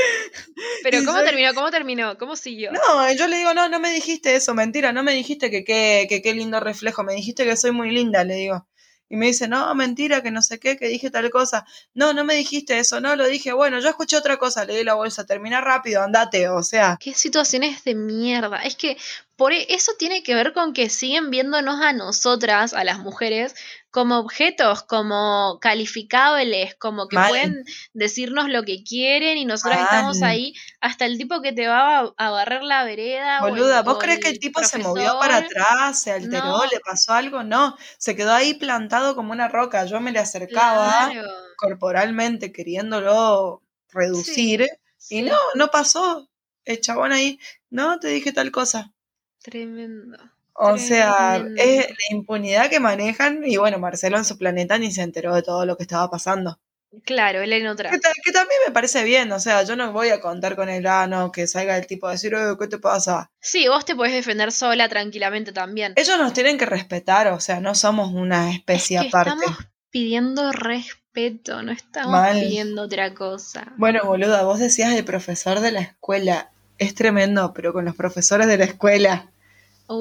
[0.84, 1.54] Pero ¿cómo terminó?
[1.54, 2.18] ¿Cómo terminó?
[2.18, 2.72] ¿Cómo siguió?
[2.72, 6.08] No, yo le digo, no, no me dijiste eso, mentira, no me dijiste que qué
[6.10, 8.68] que, qué lindo reflejo, me dijiste que soy muy linda, le digo.
[9.12, 11.66] Y me dice, no, mentira, que no sé qué, que dije tal cosa.
[11.94, 14.86] No, no me dijiste eso, no, lo dije, bueno, yo escuché otra cosa, le di
[14.86, 16.98] la bolsa, termina rápido, andate, o sea.
[16.98, 18.60] Qué situaciones de mierda.
[18.60, 18.96] Es que
[19.36, 23.54] por e- eso tiene que ver con que siguen viéndonos a nosotras, a las mujeres,
[23.92, 27.30] como objetos, como calificables, como que Mal.
[27.30, 29.86] pueden decirnos lo que quieren y nosotras Mal.
[29.90, 33.42] estamos ahí hasta el tipo que te va a, a barrer la vereda.
[33.44, 36.46] o el- Boluda, ¿vos o crees que el tipo se movió para atrás, se alteró,
[36.46, 36.66] No.
[36.66, 37.44] le pasó algo?
[37.44, 39.86] No, se quedó ahí plantado como una roca.
[39.86, 41.28] Yo me le acercaba Claro.
[41.58, 46.30] corporalmente queriéndolo reducir Sí, y no, no pasó.
[46.64, 48.94] El chabón ahí, no, te dije tal cosa.
[49.42, 50.18] Tremendo.
[50.54, 55.02] O sea, es la impunidad que manejan y bueno, Marcelo en su planeta ni se
[55.02, 56.60] enteró de todo lo que estaba pasando.
[57.06, 57.90] Claro, él en otra.
[57.90, 60.68] Que, ta- que también me parece bien, o sea, yo no voy a contar con
[60.68, 63.32] el ano que salga el tipo a decir, "Eh, ¿qué te pasa?
[63.40, 65.94] Sí, vos te podés defender sola tranquilamente también.
[65.96, 69.32] Ellos nos tienen que respetar, o sea, no somos una especie Es que aparte.
[69.40, 69.58] estamos
[69.90, 72.40] pidiendo respeto, no estamos Mal.
[72.42, 73.72] pidiendo otra cosa.
[73.78, 76.52] Bueno, boluda, vos decías el profesor de la escuela.
[76.78, 79.32] Es tremendo, pero con los profesores de la escuela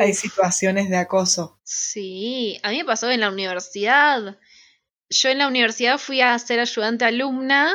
[0.00, 1.58] hay situaciones de acoso.
[1.64, 4.38] sí, a mí me pasó en la universidad.
[5.08, 7.74] Yo en la universidad fui a ser ayudante alumna.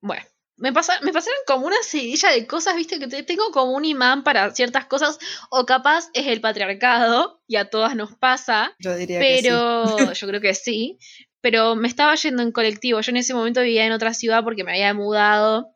[0.00, 0.24] Bueno,
[0.56, 3.84] me, pasa, me pasaron como una seguidilla de cosas, viste, que te- tengo como un
[3.84, 5.18] imán para ciertas cosas,
[5.50, 8.74] o capaz es el patriarcado, y a todas nos pasa.
[8.78, 9.42] Yo diría que sí.
[9.42, 10.98] Pero yo creo que sí.
[11.40, 13.00] Pero me estaba yendo en colectivo.
[13.00, 15.70] Yo en ese momento vivía en otra ciudad porque me había mudado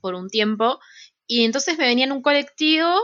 [0.00, 0.78] por un tiempo.
[1.26, 3.00] Y entonces me venía en un colectivo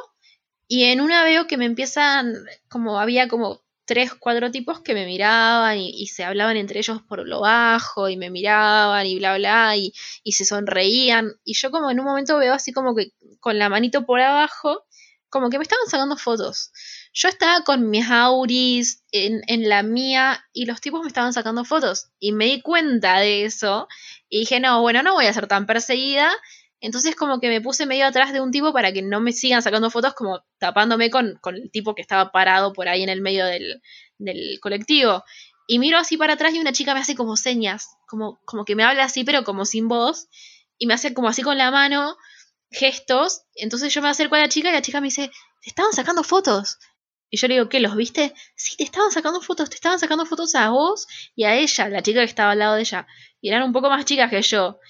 [0.70, 2.33] y en una veo que me empiezan,
[2.68, 7.02] como había como tres, cuatro tipos que me miraban y, y se hablaban entre ellos
[7.02, 11.33] por lo bajo y me miraban y bla, bla, y, y se sonreían.
[11.42, 14.85] Y yo como en un momento veo así como que con la manito por abajo,
[15.28, 16.70] como que me estaban sacando fotos.
[17.12, 21.64] Yo estaba con mis auris en, en la mía y los tipos me estaban sacando
[21.64, 22.11] fotos.
[22.20, 23.88] Y me di cuenta de eso
[24.28, 26.30] y dije, no, bueno, no voy a ser tan perseguida.
[26.81, 29.62] Entonces como que me puse medio atrás de un tipo para que no me sigan
[29.62, 33.21] sacando fotos, como tapándome con, con el tipo que estaba parado por ahí en el
[33.21, 33.83] medio del,
[34.19, 35.25] del colectivo.
[35.66, 38.75] Y miro así para atrás y una chica me hace como señas, como, como que
[38.75, 40.29] me habla así, pero como sin voz.
[40.79, 42.16] Y me hace como así con la mano,
[42.71, 43.43] gestos.
[43.55, 45.31] Entonces yo me acerco a la chica y la chica me dice,
[45.62, 46.79] te estaban sacando fotos.
[47.31, 47.79] Y yo le digo, ¿qué?
[47.79, 48.35] ¿Los viste?
[48.57, 52.03] Sí, te estaban sacando fotos, te estaban sacando fotos a vos y a ella, la
[52.03, 53.07] chica que estaba al lado de ella.
[53.40, 54.81] Y eran un poco más chicas que yo.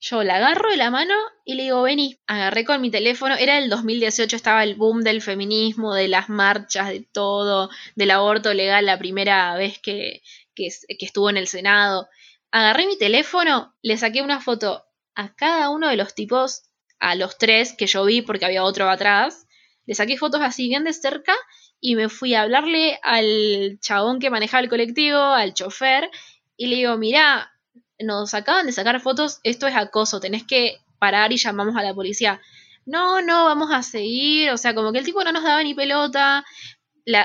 [0.00, 2.18] Yo la agarro de la mano y le digo, vení.
[2.26, 3.34] Agarré con mi teléfono.
[3.34, 8.54] Era el 2018, estaba el boom del feminismo, de las marchas, de todo, del aborto
[8.54, 10.22] legal, la primera vez que,
[10.54, 12.08] que, estuvo en el Senado.
[12.52, 14.84] Agarré mi teléfono, le saqué una foto
[15.14, 16.62] a cada uno de los tipos,
[17.00, 19.46] a los tres que yo vi porque había otro atrás.
[19.84, 21.34] Le saqué fotos así bien de cerca
[21.80, 26.10] y me fui a hablarle al chabón que manejaba el colectivo, al chofer,
[26.56, 27.52] y le digo, mirá,
[28.00, 31.94] nos acaban de sacar fotos, esto es acoso, tenés que parar y llamamos a la
[31.94, 32.40] policía.
[32.86, 34.50] No, no, vamos a seguir.
[34.50, 36.44] O sea, como que el tipo no nos daba ni pelota.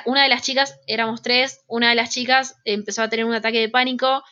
[0.06, 3.60] una de las chicas, éramos tres, una de las chicas empezó a tener un ataque
[3.60, 4.24] de pánico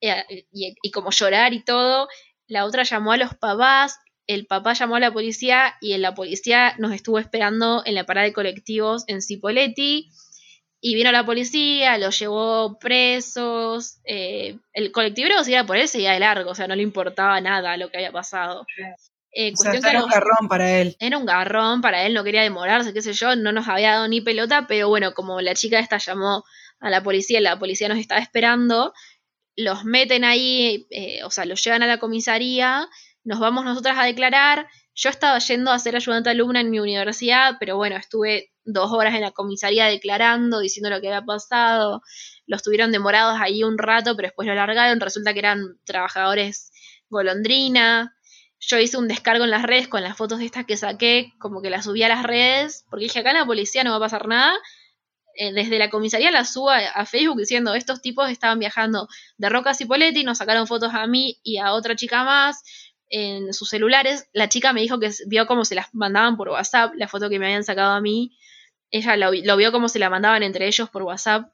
[0.00, 2.08] eh, y, y como llorar y todo.
[2.46, 3.98] La otra llamó a los papás,
[4.28, 8.26] el papá llamó a la policía y la policía nos estuvo esperando en la parada
[8.26, 10.10] de colectivos en Cipoletti.
[10.80, 13.98] Y vino la policía, los llevó presos.
[14.04, 17.40] Eh, el colectivero, si era por él, seguía de largo, o sea, no le importaba
[17.40, 18.64] nada lo que había pasado.
[19.32, 19.52] Eh,
[19.84, 20.96] era un garrón para él.
[21.00, 24.08] Era un garrón para él, no quería demorarse, qué sé yo, no nos había dado
[24.08, 26.44] ni pelota, pero bueno, como la chica esta llamó
[26.80, 28.92] a la policía, la policía nos estaba esperando,
[29.56, 32.88] los meten ahí, eh, o sea, los llevan a la comisaría,
[33.24, 34.68] nos vamos nosotras a declarar.
[35.00, 39.14] Yo estaba yendo a ser ayudante alumna en mi universidad, pero bueno, estuve dos horas
[39.14, 42.02] en la comisaría declarando, diciendo lo que había pasado.
[42.46, 44.98] Los tuvieron demorados ahí un rato, pero después lo largaron.
[44.98, 46.72] Resulta que eran trabajadores
[47.10, 48.16] golondrina.
[48.58, 51.62] Yo hice un descargo en las redes con las fotos de estas que saqué, como
[51.62, 54.00] que las subí a las redes, porque dije, acá en la policía no va a
[54.00, 54.52] pasar nada.
[55.36, 59.06] Eh, desde la comisaría la subo a, Facebook diciendo, estos tipos estaban viajando
[59.36, 62.64] de Rocas y Poletti, nos sacaron fotos a mí y a otra chica más
[63.10, 64.28] en sus celulares.
[64.32, 67.38] La chica me dijo que vio cómo se las mandaban por WhatsApp, la foto que
[67.38, 68.38] me habían sacado a mí
[68.90, 71.52] ella lo, vio como se la mandaban entre ellos por WhatsApp,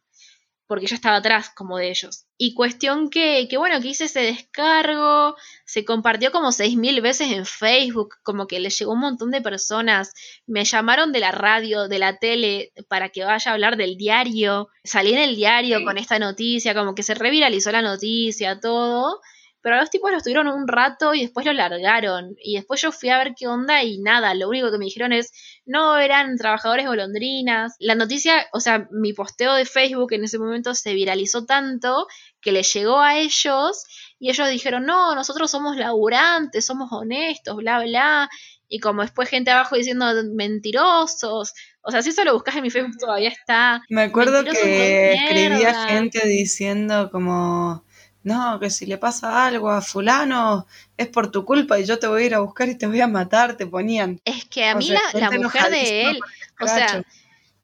[0.67, 2.27] porque ella estaba atrás como de ellos.
[2.39, 5.37] Y cuestión que, que bueno, que hice ese descargo,
[5.67, 9.43] se compartió como seis mil veces en Facebook, como que le llegó un montón de
[9.43, 10.15] personas,
[10.47, 14.69] me llamaron de la radio, de la tele, para que vaya a hablar del diario,
[14.85, 19.21] salí en el diario con esta noticia, como que se reviralizó la noticia, todo.
[19.65, 22.37] Pero a los tipos los tuvieron un rato y después lo largaron.
[22.39, 25.15] Y después yo fui a ver qué onda y nada, lo único que me dijeron
[25.15, 25.33] es,
[25.65, 27.75] no, eran trabajadores golondrinas.
[27.79, 32.07] La noticia, o sea, mi posteo de Facebook en ese momento se viralizó tanto
[32.43, 33.87] que le llegó a ellos
[34.19, 38.29] y ellos dijeron, no, nosotros somos laburantes, somos honestos, bla, bla.
[38.69, 41.55] Y como después gente abajo diciendo mentirosos.
[41.81, 43.83] O sea, si eso lo buscas en mi Facebook todavía está.
[43.89, 47.83] Me acuerdo que escribía gente diciendo como
[48.25, 52.07] no, que si le pasa algo a fulano es por tu culpa y yo te
[52.07, 54.19] voy a ir a buscar y te voy a matar, te ponían.
[54.25, 56.21] Es que a mí la, mujer de él,
[56.59, 57.05] o sea,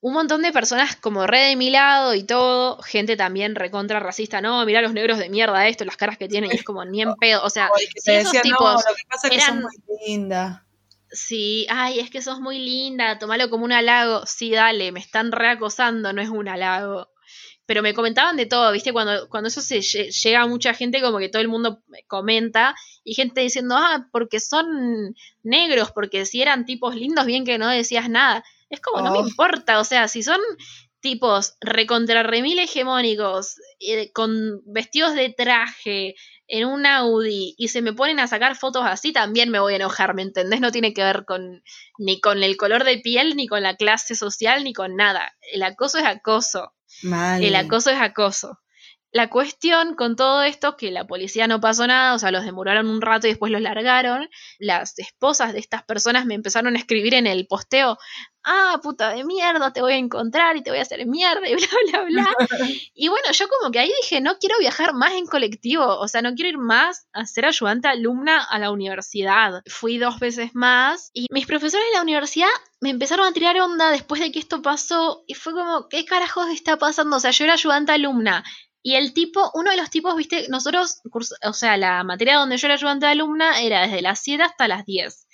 [0.03, 4.43] un montón de personas como re de mi lado y todo, gente también recontra racista,
[4.43, 7.01] no, mira los negros de mierda esto, las caras que tienen, y es como ni
[7.01, 10.65] en pedo, o sea, si esos tipos lo que pasa es que son muy linda.
[11.13, 14.25] Sí, ay, es que sos muy linda, tomalo como un halago.
[14.27, 17.09] Sí, dale, me están reacosando, no es un halago
[17.71, 18.93] pero me comentaban de todo, ¿viste?
[18.93, 23.15] Cuando, cuando eso se llega a mucha gente, como que todo el mundo comenta, y
[23.15, 28.11] gente diciendo, ah, porque son negros, porque si eran tipos lindos, bien que no decías
[28.11, 28.43] nada.
[28.71, 29.29] Es como, no me oh.
[29.29, 30.41] importa, o sea, si son
[30.99, 36.17] tipos recontra remil hegemónicos, eh, con vestidos de traje,
[36.49, 39.77] en un Audi, y se me ponen a sacar fotos así, también me voy a
[39.77, 40.61] enojar, ¿me entendés?
[40.61, 41.63] No tiene que ver con
[41.99, 45.37] ni con el color de piel, ni con la clase social, ni con nada.
[45.53, 46.73] El acoso es acoso.
[47.41, 48.59] El acoso es acoso.
[49.13, 52.89] La cuestión con todo esto, que la policía no pasó nada, o sea, los demoraron
[52.89, 57.15] un rato y después los largaron, las esposas de estas personas me empezaron a escribir
[57.15, 57.99] en el posteo,
[58.45, 61.55] ah, puta de mierda, te voy a encontrar y te voy a hacer mierda y
[61.55, 62.37] bla, bla, bla.
[62.95, 66.23] y bueno, yo como que ahí dije, no quiero viajar más en colectivo, o sea,
[66.23, 69.63] no quiero ir más a ser ayudante alumna a la universidad.
[69.67, 72.49] Fui dos veces más y mis profesores de la universidad
[72.81, 76.49] me empezaron a tirar onda después de que esto pasó y fue como, ¿qué carajos
[76.51, 77.17] está pasando?
[77.17, 78.45] O sea, yo era ayudante alumna
[78.83, 81.01] y el tipo, uno de los tipos, viste, nosotros,
[81.45, 84.69] o sea, la materia donde yo era ayudante de alumna era desde las 7 hasta
[84.69, 85.27] las 10.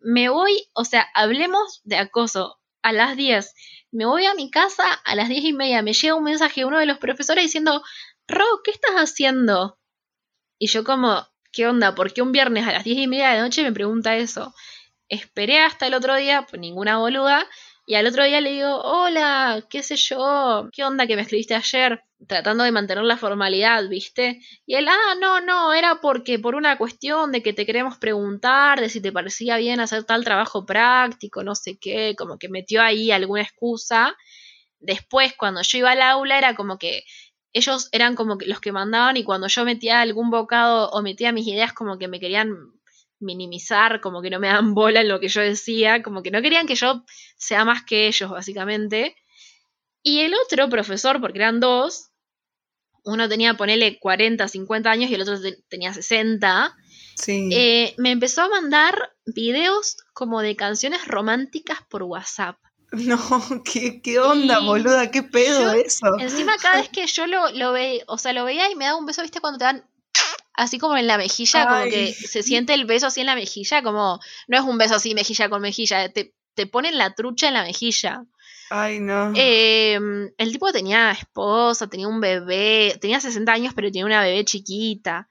[0.00, 3.54] Me voy, o sea, hablemos de acoso a las 10.
[3.92, 5.82] Me voy a mi casa a las 10 y media.
[5.82, 7.82] Me llega un mensaje de uno de los profesores diciendo,
[8.26, 9.78] Ro, ¿qué estás haciendo?
[10.58, 11.94] Y yo como, ¿qué onda?
[11.94, 14.54] ¿Por qué un viernes a las 10 y media de noche me pregunta eso?
[15.08, 17.46] Esperé hasta el otro día, pues ninguna boluda.
[17.84, 21.54] Y al otro día le digo, hola, qué sé yo, qué onda que me escribiste
[21.54, 24.40] ayer, tratando de mantener la formalidad, ¿viste?
[24.64, 28.80] Y él, ah, no, no, era porque por una cuestión de que te queremos preguntar
[28.80, 32.82] de si te parecía bien hacer tal trabajo práctico, no sé qué, como que metió
[32.82, 34.16] ahí alguna excusa.
[34.78, 37.02] Después, cuando yo iba al aula, era como que
[37.52, 41.32] ellos eran como que los que mandaban y cuando yo metía algún bocado o metía
[41.32, 42.56] mis ideas como que me querían
[43.22, 46.42] minimizar, como que no me dan bola en lo que yo decía, como que no
[46.42, 47.04] querían que yo
[47.36, 49.16] sea más que ellos, básicamente.
[50.02, 52.10] Y el otro profesor, porque eran dos,
[53.04, 55.36] uno tenía, ponele, 40, 50 años y el otro
[55.68, 56.76] tenía 60,
[57.26, 62.58] eh, me empezó a mandar videos como de canciones románticas por WhatsApp.
[62.92, 63.18] No,
[63.64, 65.10] ¿qué, qué onda, boluda?
[65.10, 66.18] ¿Qué pedo eso?
[66.18, 68.98] Encima, cada vez que yo lo, lo veía, o sea, lo veía y me daba
[68.98, 69.40] un beso, ¿viste?
[69.40, 69.84] Cuando te dan
[70.54, 73.82] así como en la mejilla, como que se siente el beso así en la mejilla,
[73.82, 77.54] como no es un beso así mejilla con mejilla, te, te ponen la trucha en
[77.54, 78.24] la mejilla.
[78.70, 79.32] Ay, no.
[79.36, 79.98] Eh,
[80.38, 85.28] el tipo tenía esposa, tenía un bebé, tenía 60 años, pero tenía una bebé chiquita.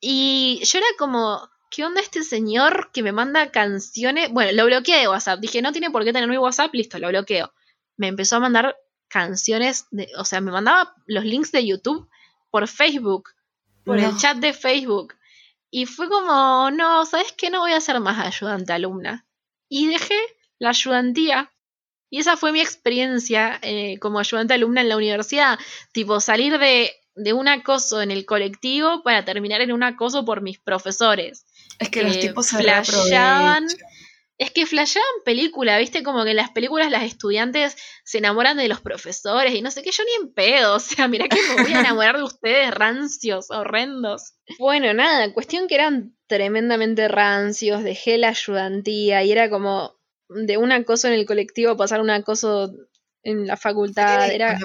[0.00, 4.30] Y yo era como, ¿qué onda este señor que me manda canciones?
[4.30, 5.40] Bueno, lo bloqueé de WhatsApp.
[5.40, 7.52] Dije, no tiene por qué tener mi WhatsApp, listo, lo bloqueo.
[7.96, 8.76] Me empezó a mandar
[9.08, 12.08] canciones, de, o sea, me mandaba los links de YouTube
[12.50, 13.30] por Facebook,
[13.88, 15.14] por el chat de Facebook.
[15.70, 17.50] Y fue como, no, ¿sabes qué?
[17.50, 19.26] No voy a ser más ayudante alumna.
[19.68, 20.18] Y dejé
[20.58, 21.52] la ayudantía.
[22.10, 25.58] Y esa fue mi experiencia eh, como ayudante alumna en la universidad.
[25.92, 30.40] Tipo, salir de, de un acoso en el colectivo para terminar en un acoso por
[30.40, 31.46] mis profesores.
[31.78, 32.56] es que los eh, tipos se.
[34.38, 36.04] Es que flasheaban película, ¿viste?
[36.04, 39.82] Como que en las películas las estudiantes se enamoran de los profesores y no sé
[39.82, 40.76] qué, yo ni en pedo.
[40.76, 44.34] O sea, mirá que me voy a enamorar de ustedes, rancios, horrendos.
[44.58, 49.98] Bueno, nada, cuestión que eran tremendamente rancios, dejé la ayudantía y era como
[50.28, 52.72] de un acoso en el colectivo pasar un acoso
[53.22, 54.28] en la facultad.
[54.28, 54.58] Sí, Era,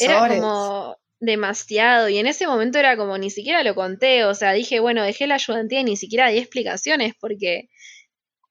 [0.00, 4.52] era como demasiado y en ese momento era como ni siquiera lo conté, o sea,
[4.52, 7.70] dije, bueno, dejé la ayudantía y ni siquiera di explicaciones porque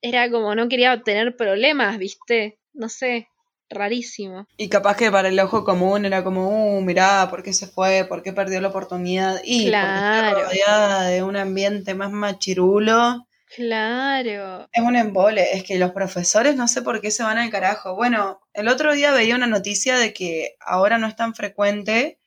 [0.04, 2.60] era como no quería tener problemas, ¿viste?
[2.74, 3.30] No sé,
[3.70, 4.46] rarísimo.
[4.58, 8.06] Y capaz que para el ojo común era como, uh, mirá, ¿por qué se fue?
[8.06, 9.42] ¿Por qué perdió la oportunidad?
[9.46, 10.36] Y Claro.
[10.36, 13.26] porque está rodeada de un ambiente más machirulo.
[13.56, 14.68] Claro.
[14.74, 17.96] Es un embole, es que los profesores no sé por qué se van al carajo.
[17.96, 22.20] Bueno, el otro día veía una noticia de que ahora no es tan frecuente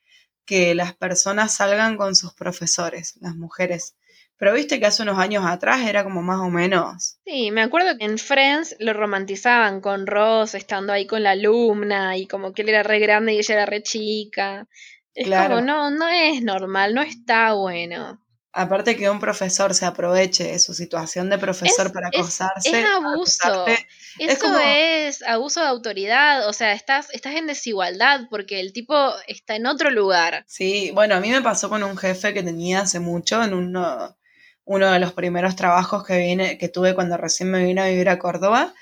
[0.46, 3.96] que las personas salgan con sus profesores, las mujeres.
[4.38, 7.18] Pero viste que hace unos años atrás era como más o menos.
[7.24, 12.16] Sí, me acuerdo que en Friends lo romantizaban con Ross estando ahí con la alumna
[12.18, 14.68] y como que él era re grande y ella era re chica.
[15.14, 15.54] Es Claro.
[15.56, 18.20] como, no, no es normal, no está bueno.
[18.52, 22.68] Aparte que un profesor se aproveche de su situación de profesor Es- para acosarse.
[22.80, 23.66] es abuso.
[23.66, 23.84] Eso
[24.18, 28.94] Es como- es abuso de autoridad, o sea, estás, estás en desigualdad porque el tipo
[29.26, 30.44] está en otro lugar.
[30.46, 34.16] Sí, bueno, a mí me pasó con un jefe que tenía hace mucho en uno,
[34.66, 38.10] uno de los primeros trabajos que vine, que tuve cuando recién me vine a vivir
[38.10, 38.74] a Córdoba.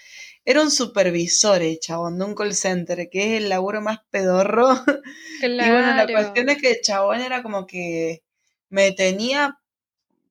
[0.44, 4.68] Era un supervisor, el chabón, de un call center, que es el laburo más pedorro.
[4.74, 5.04] Claro.
[5.42, 8.22] Y bueno, la cuestión es que el chabón era como que
[8.70, 9.60] me tenía,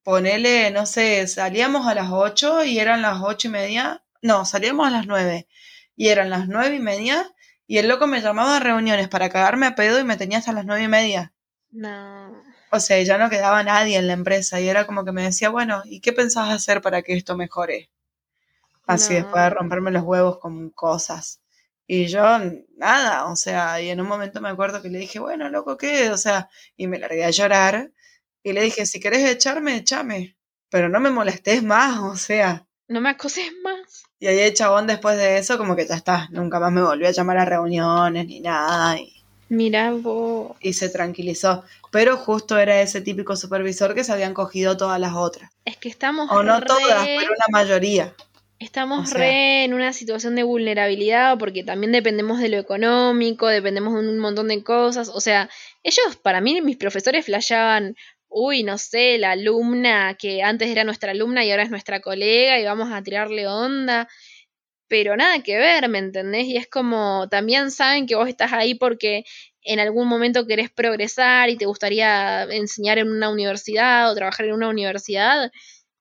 [0.03, 4.03] ponele, no sé, salíamos a las 8 y eran las ocho y media.
[4.21, 5.47] No, salíamos a las 9
[5.95, 7.31] y eran las nueve y media.
[7.67, 10.53] Y el loco me llamaba a reuniones para cagarme a pedo y me tenía hasta
[10.53, 11.33] las nueve y media.
[11.71, 12.43] No.
[12.75, 15.49] O sea, ya no quedaba nadie en la empresa y era como que me decía,
[15.49, 17.89] bueno, ¿y qué pensás hacer para que esto mejore?
[18.88, 19.19] Así No.
[19.21, 21.41] después de romperme los huevos con cosas.
[21.88, 22.23] Y yo,
[22.77, 26.09] nada, o sea, y en un momento me acuerdo que le dije, bueno, loco, ¿qué?
[26.12, 27.91] O sea, y me largué a llorar
[28.43, 30.38] y le dije, si querés echarme, échame,
[30.69, 32.65] pero no me molestes más, o sea.
[32.88, 34.03] No me acoses más.
[34.19, 37.07] Y ahí el chabón después de eso, como que ya está, nunca más me volvió
[37.07, 38.97] a llamar a reuniones ni nada.
[38.99, 39.12] Y,
[39.53, 40.57] Mira vos.
[40.61, 41.63] y se tranquilizó.
[41.91, 45.51] Pero justo era ese típico supervisor que se habían cogido todas las otras.
[45.63, 48.15] Es que estamos O no re, todas, pero una mayoría.
[48.57, 49.19] estamos o sea.
[49.19, 54.17] re en una situación de vulnerabilidad porque también dependemos de lo económico, dependemos de un
[54.17, 55.09] montón de cosas.
[55.09, 55.49] O sea,
[55.83, 57.95] ellos, para mí, mis profesores flasheaban,
[58.29, 62.59] uy, no sé, la alumna que antes era nuestra alumna y ahora es nuestra colega
[62.59, 64.09] y vamos a tirarle onda.
[64.88, 66.46] Pero nada que ver, ¿me entendés?
[66.46, 69.24] Y es como, también saben que vos estás ahí porque
[69.63, 74.54] en algún momento querés progresar y te gustaría enseñar en una universidad o trabajar en
[74.54, 75.52] una universidad.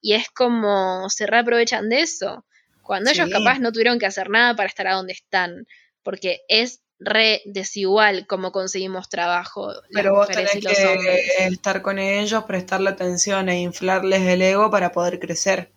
[0.01, 2.45] Y es como, se reaprovechan de eso.
[2.83, 5.66] Cuando ellos capaz no tuvieron que hacer nada para estar a donde están.
[6.03, 9.73] Porque es re desigual cómo conseguimos trabajo.
[9.92, 15.21] Pero vos tenés que estar con ellos, prestarle atención e inflarles el ego para poder
[15.21, 15.73] crecer.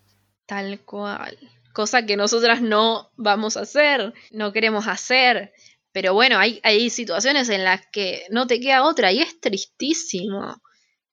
[0.47, 1.37] Tal cual.
[1.75, 5.51] Cosa que nosotras no vamos a hacer, no queremos hacer.
[5.91, 10.61] Pero bueno, hay, hay situaciones en las que no te queda otra y es tristísimo.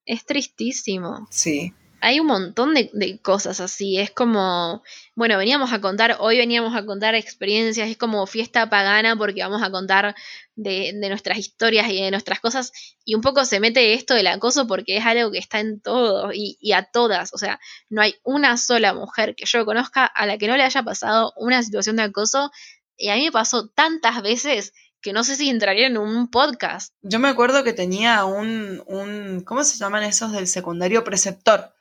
[0.04, 1.26] Es tristísimo.
[1.30, 1.74] Sí.
[2.04, 3.96] Hay un montón de, cosas así.
[3.96, 4.82] Es como,
[5.14, 9.62] bueno, veníamos a contar, hoy veníamos a contar experiencias, es como fiesta pagana porque vamos
[9.62, 10.16] a contar
[10.56, 12.72] de, de nuestras historias y de nuestras cosas.
[13.04, 16.32] Y un poco se mete esto del acoso porque es algo que está en todo
[16.32, 17.32] y, y a todas.
[17.34, 20.64] O sea, no hay una sola mujer que yo conozca a la que no le
[20.64, 22.50] haya pasado una situación de acoso.
[22.96, 24.72] Y a mí me pasó tantas veces
[25.02, 26.94] que no sé si entraría en un podcast.
[27.02, 31.04] Yo me acuerdo que tenía un, un ¿cómo se llaman esos del secundario?
[31.04, 31.74] Preceptor.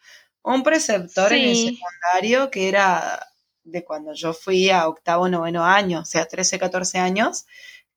[0.43, 1.75] Un preceptor en el Sí.
[1.75, 3.27] secundario que era
[3.63, 7.45] de cuando yo fui a octavo, noveno año, o sea, 13, 14 años,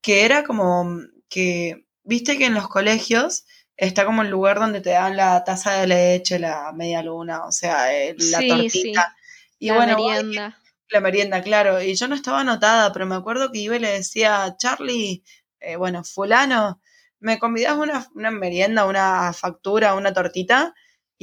[0.02, 3.44] que era como que, viste que en los colegios
[3.76, 7.52] está como el lugar donde te dan la taza de leche, la media luna, o
[7.52, 9.16] sea, eh, la Sí, tortita.
[9.58, 10.58] Y la bueno, voy, merienda.
[10.90, 11.82] la merienda, claro.
[11.82, 15.24] Y yo no estaba anotada, pero me acuerdo que iba y le decía, Charlie,
[15.60, 16.80] eh, bueno, fulano,
[17.20, 20.74] ¿me convidás una, una merienda, una factura, una tortita?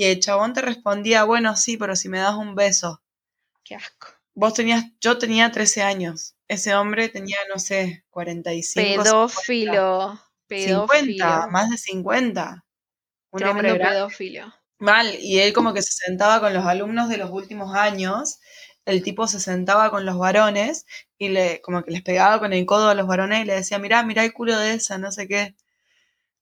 [0.02, 3.04] Y el chabón te respondía, bueno, sí, pero si me das un beso.
[3.64, 4.08] Qué asco.
[4.34, 6.36] Vos tenías, yo tenía 13 años.
[6.48, 9.04] Ese hombre tenía, no sé, 45.
[9.04, 10.20] Pedófilo.
[10.50, 11.52] 50, Pedófilo.
[11.52, 12.66] más de 50.
[13.30, 13.96] Un hombre grande.
[13.96, 14.52] pedófilo.
[14.80, 18.40] Mal, y él como que se sentaba con los alumnos de los últimos años,
[18.86, 20.88] el tipo se sentaba con los varones
[21.20, 23.78] y le como que les pegaba con el codo a los varones y le decía,
[23.78, 25.56] mirá, mirá el culo de esa, no sé qué.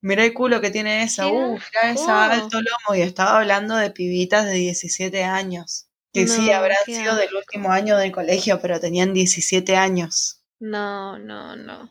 [0.02, 2.96] Mirá el culo que tiene esa, uh, mirá esa alto lomo.
[2.96, 5.86] Y estaba hablando de pibitas de 17 años.
[6.12, 10.40] Que sí, habrán sido del último año del colegio, pero tenían 17 años.
[10.58, 11.88] No, no, no.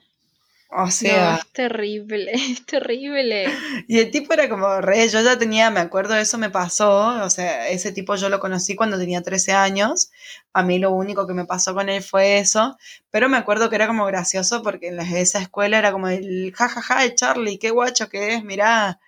[0.69, 3.45] O No, sea, es terrible, es terrible.
[3.87, 7.29] Y el tipo era como re, yo ya tenía, me acuerdo, eso me pasó, o
[7.29, 10.11] sea, ese tipo yo lo conocí cuando tenía 13 años,
[10.53, 12.77] a mí lo único que me pasó con él fue eso,
[13.09, 16.53] pero me acuerdo que era como gracioso porque en la- esa escuela era como el
[16.55, 18.99] jajaja de Charlie, qué guacho que es, mirá,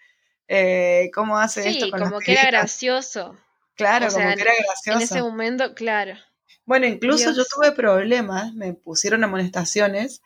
[0.47, 2.51] eh, cómo hace esto Sí, con como que era pibitas".
[2.51, 3.35] gracioso.
[3.75, 5.03] Claro, o sea, como que era En gracioso.
[5.03, 6.15] ese momento, claro.
[6.65, 10.21] Bueno, incluso yo tuve problemas, me pusieron amonestaciones,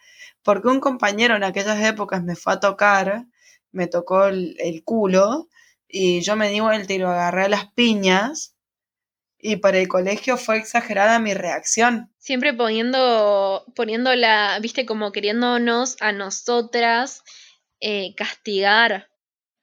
[0.46, 3.26] porque un compañero en aquellas épocas me fue a tocar,
[3.72, 5.50] me tocó el, el culo,
[5.88, 8.56] y yo me di vuelta y lo agarré a las piñas,
[9.40, 12.12] y para el colegio fue exagerada mi reacción.
[12.20, 17.24] Siempre poniendo, poniéndola, viste, como queriéndonos a nosotras
[17.80, 19.10] eh, castigar.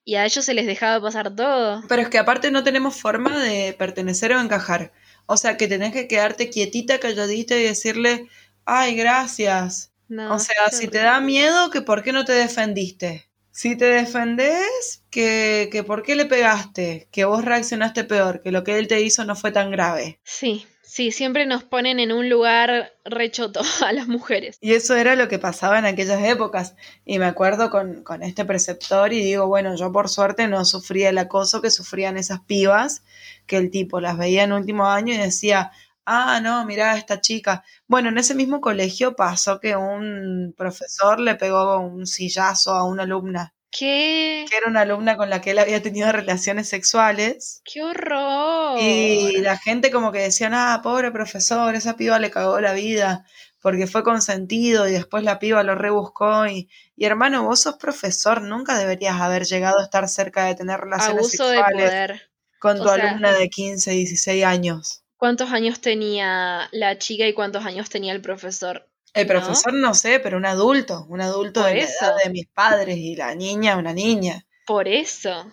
[0.04, 1.82] Y a ellos se les dejaba pasar todo.
[1.88, 4.92] Pero es que aparte no tenemos forma de pertenecer o encajar.
[5.26, 8.28] O sea, que tenés que quedarte quietita, calladita y decirle,
[8.64, 9.91] ay, gracias.
[10.12, 13.30] No, O sea, si te da miedo, que por qué no te defendiste.
[13.50, 18.62] Si te defendés, que, que por qué le pegaste, que vos reaccionaste peor, que lo
[18.62, 20.20] que él te hizo no fue tan grave.
[20.22, 24.58] Sí, sí, siempre nos ponen en un lugar rechoto a las mujeres.
[24.60, 26.74] Y eso era lo que pasaba en aquellas épocas.
[27.06, 31.08] Y me acuerdo con, con este preceptor y digo, bueno, yo por suerte no sufría
[31.08, 33.02] el acoso que sufrían esas pibas,
[33.46, 35.72] que el tipo las veía en último año y decía,
[36.06, 37.64] ah, no, mirá esta chica.
[37.86, 43.02] Bueno, en ese mismo colegio pasó que un profesor le pegó un sillazo a una
[43.04, 44.44] alumna, ¿Qué?
[44.50, 47.62] que era una alumna con la que él había tenido relaciones sexuales.
[47.64, 48.78] ¡Qué horror!
[48.80, 53.24] Y la gente como que decían, ah, pobre profesor, esa piba le cagó la vida
[53.62, 58.42] porque fue consentido y después la piba lo rebuscó y, y hermano, vos sos profesor,
[58.42, 62.22] nunca deberías haber llegado a estar cerca de tener relaciones Abuso de sexuales poder.
[62.58, 65.01] con tu O sea- alumna de 15, 16 años.
[65.22, 68.88] ¿Cuántos años tenía la chica y cuántos años tenía el profesor?
[69.14, 72.96] El profesor no sé, pero un adulto, un adulto de la edad de mis padres
[72.96, 74.44] y la niña, una niña.
[74.66, 75.46] Por eso.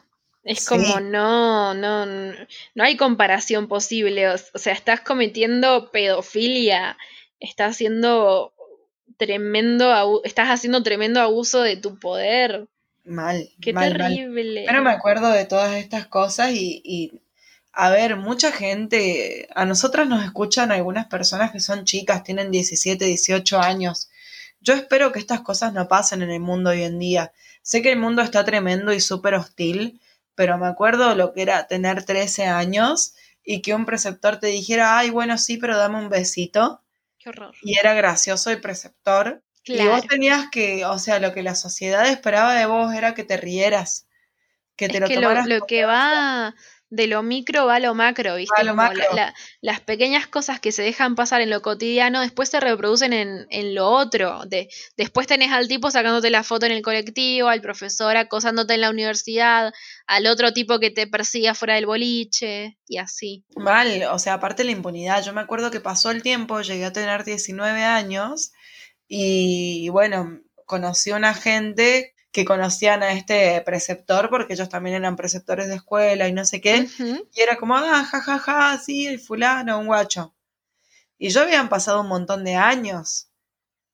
[0.44, 0.70] Es Sí.
[0.70, 4.30] como no, no, no hay comparación posible.
[4.30, 6.98] O, sea, estás cometiendo pedofilia,
[7.40, 8.54] estás haciendo
[9.18, 12.66] tremendo, estás haciendo tremendo abuso de tu poder.
[13.06, 14.16] Mal, Qué mal, mal.
[14.16, 14.64] terrible.
[14.66, 17.22] Pero me acuerdo de todas estas cosas y, y,
[17.82, 23.06] a ver, mucha gente, a nosotras nos escuchan algunas personas que son chicas, tienen 17,
[23.06, 24.10] 18 años.
[24.60, 27.32] Yo espero que estas cosas no pasen en el mundo hoy en día.
[27.62, 30.02] Sé que el mundo está tremendo y súper hostil,
[30.36, 33.14] pero me acuerdo lo que era tener 13 años
[33.46, 36.84] y que un preceptor te dijera, ay, bueno, sí, pero dame un besito.
[37.18, 37.56] Qué horror.
[37.62, 39.42] Y era gracioso el preceptor.
[39.64, 39.92] Y Claro.
[39.92, 43.38] vos tenías que, o sea, lo que la sociedad esperaba de vos era que te
[43.38, 44.06] rieras,
[44.76, 46.54] que te lo que lo, tomaras lo que va
[46.92, 48.60] de lo micro va a lo macro, ¿viste?
[48.62, 49.04] Lo la- macro.
[49.16, 53.46] la- las pequeñas cosas que se dejan pasar en lo cotidiano después se reproducen en,
[53.52, 54.42] en lo otro.
[54.48, 58.82] De, después tenés al tipo sacándote la foto en el colectivo, al profesor acosándote en
[58.82, 59.72] la universidad,
[60.08, 63.46] al otro tipo que te persigue afuera del boliche y así.
[63.56, 65.24] Mal, o sea, aparte la impunidad.
[65.24, 68.52] Yo me acuerdo que pasó el tiempo, llegué a tener 19 años
[69.08, 75.16] y bueno, conocí a una gente que conocían a este preceptor porque ellos también eran
[75.16, 76.88] preceptores de escuela y no sé qué.
[77.34, 80.34] Y era como, ah, ja, ja, ja, sí, el fulano, un guacho.
[81.18, 83.28] Y yo habían pasado un montón de años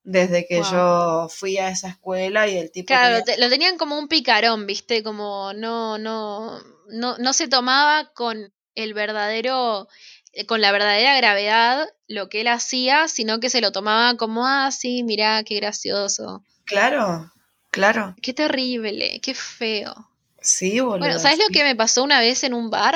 [0.04, 0.64] desde que Wow.
[0.72, 2.86] yo fui a esa escuela y el tipo...
[2.86, 5.02] Claro, tenía- te- lo tenían como un picarón, ¿viste?
[5.02, 9.88] Como no, no, no, no se tomaba con el verdadero,
[10.32, 14.46] eh, con la verdadera gravedad lo que él hacía, sino que se lo tomaba como,
[14.46, 16.44] ah, sí, mirá, qué gracioso.
[16.64, 17.32] Claro,
[17.76, 18.16] claro.
[18.22, 20.10] Qué terrible, qué feo.
[20.40, 20.98] Sí, boludo.
[20.98, 22.94] Bueno, ¿sabes lo que me pasó una vez en un bar?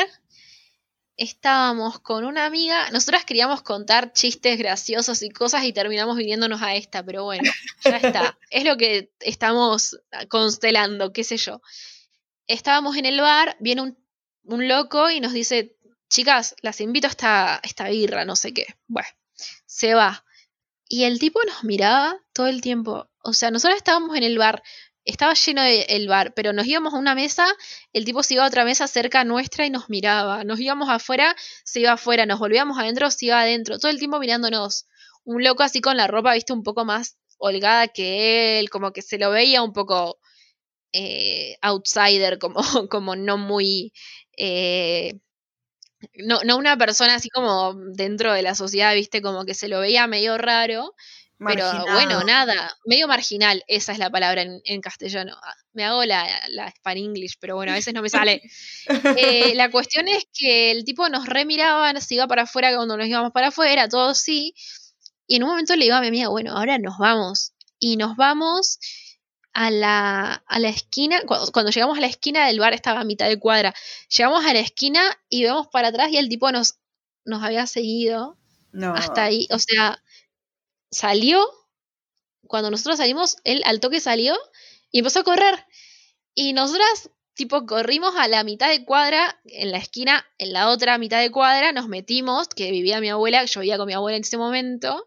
[1.16, 6.74] Estábamos con una amiga, nosotras queríamos contar chistes graciosos y cosas y terminamos viniéndonos a
[6.74, 7.50] esta, pero bueno,
[7.84, 8.38] ya está.
[8.50, 11.60] Es lo que estamos constelando, qué sé yo.
[12.46, 13.98] estábamos en el bar, viene un,
[14.44, 15.76] un loco y nos dice,
[16.08, 18.66] chicas, las invito a esta, esta birra, no sé qué.
[18.88, 19.08] Bueno,
[19.66, 20.24] se va.
[20.92, 23.08] Y el tipo nos miraba todo el tiempo.
[23.22, 24.60] O sea, nosotros estábamos en el bar,
[25.04, 27.46] estaba lleno el bar, pero nos íbamos a una mesa,
[27.92, 30.42] el tipo se iba a otra mesa cerca nuestra y nos miraba.
[30.42, 34.18] Nos íbamos afuera, se iba afuera, nos volvíamos adentro, se iba adentro, todo el tiempo
[34.18, 34.88] mirándonos.
[35.22, 39.02] Un loco así con la ropa, viste, un poco más holgada que él, como que
[39.02, 40.18] se lo veía un poco
[40.92, 42.60] eh, outsider, como,
[42.90, 43.92] como no muy...
[44.36, 45.20] Eh,
[46.24, 49.80] no, no una persona así como dentro de la sociedad, viste, como que se lo
[49.80, 50.94] veía medio raro.
[51.42, 55.34] Pero bueno, nada, medio marginal, esa es la palabra en, castellano.
[55.42, 58.42] Ah, me hago la, la Span English, pero bueno, a veces no me sale.
[59.16, 63.06] Eh, la cuestión es que el tipo nos remiraba, se iba para afuera cuando nos
[63.06, 64.54] íbamos para afuera, todo sí.
[65.26, 67.52] Y en un momento le digo a mi amiga, bueno, ahora nos vamos.
[67.78, 68.78] Y nos vamos
[69.52, 73.28] a la, a la esquina, cuando, llegamos a la esquina del bar estaba a mitad
[73.28, 73.74] de cuadra,
[74.08, 76.78] llegamos a la esquina y vemos para atrás y el tipo nos,
[77.24, 78.36] nos había seguido
[78.72, 80.02] hasta ahí, o sea,
[80.90, 81.44] salió,
[82.46, 84.36] cuando nosotros salimos, él al toque salió
[84.90, 85.66] y empezó a correr.
[86.34, 90.98] Y nosotras, tipo, corrimos a la mitad de cuadra, en la esquina, en la otra
[90.98, 94.22] mitad de cuadra, nos metimos, que vivía mi abuela, yo vivía con mi abuela en
[94.22, 95.06] ese momento,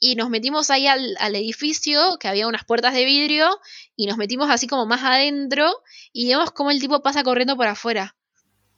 [0.00, 3.60] y nos metimos ahí al, edificio, que había unas puertas de vidrio,
[3.94, 5.70] y nos metimos así como más adentro,
[6.12, 8.16] y vemos cómo el tipo pasa corriendo por afuera.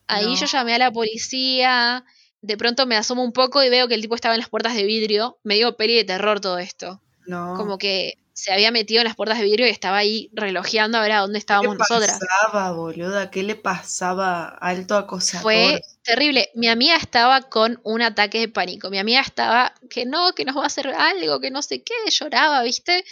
[0.08, 2.04] Ahí yo llamé a la policía,
[2.42, 4.74] de pronto me asomo un poco y veo que el tipo estaba en las puertas
[4.74, 7.00] de vidrio, me dio peli de terror todo esto.
[7.24, 7.54] No.
[7.56, 11.02] Como que se había metido en las puertas de vidrio y estaba ahí relojeando a
[11.02, 12.18] ver a dónde estábamos nosotras.
[12.18, 13.30] ¿Qué le pasaba, boluda?
[13.30, 14.48] ¿Qué le pasaba?
[14.48, 15.42] Alto acosador.
[15.42, 16.50] Fue terrible.
[16.54, 18.88] Mi amiga estaba con un ataque de pánico.
[18.90, 21.94] Mi amiga estaba que no, que nos va a hacer algo, que no sé qué,
[22.10, 23.04] lloraba, ¿viste?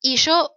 [0.00, 0.52] Y yo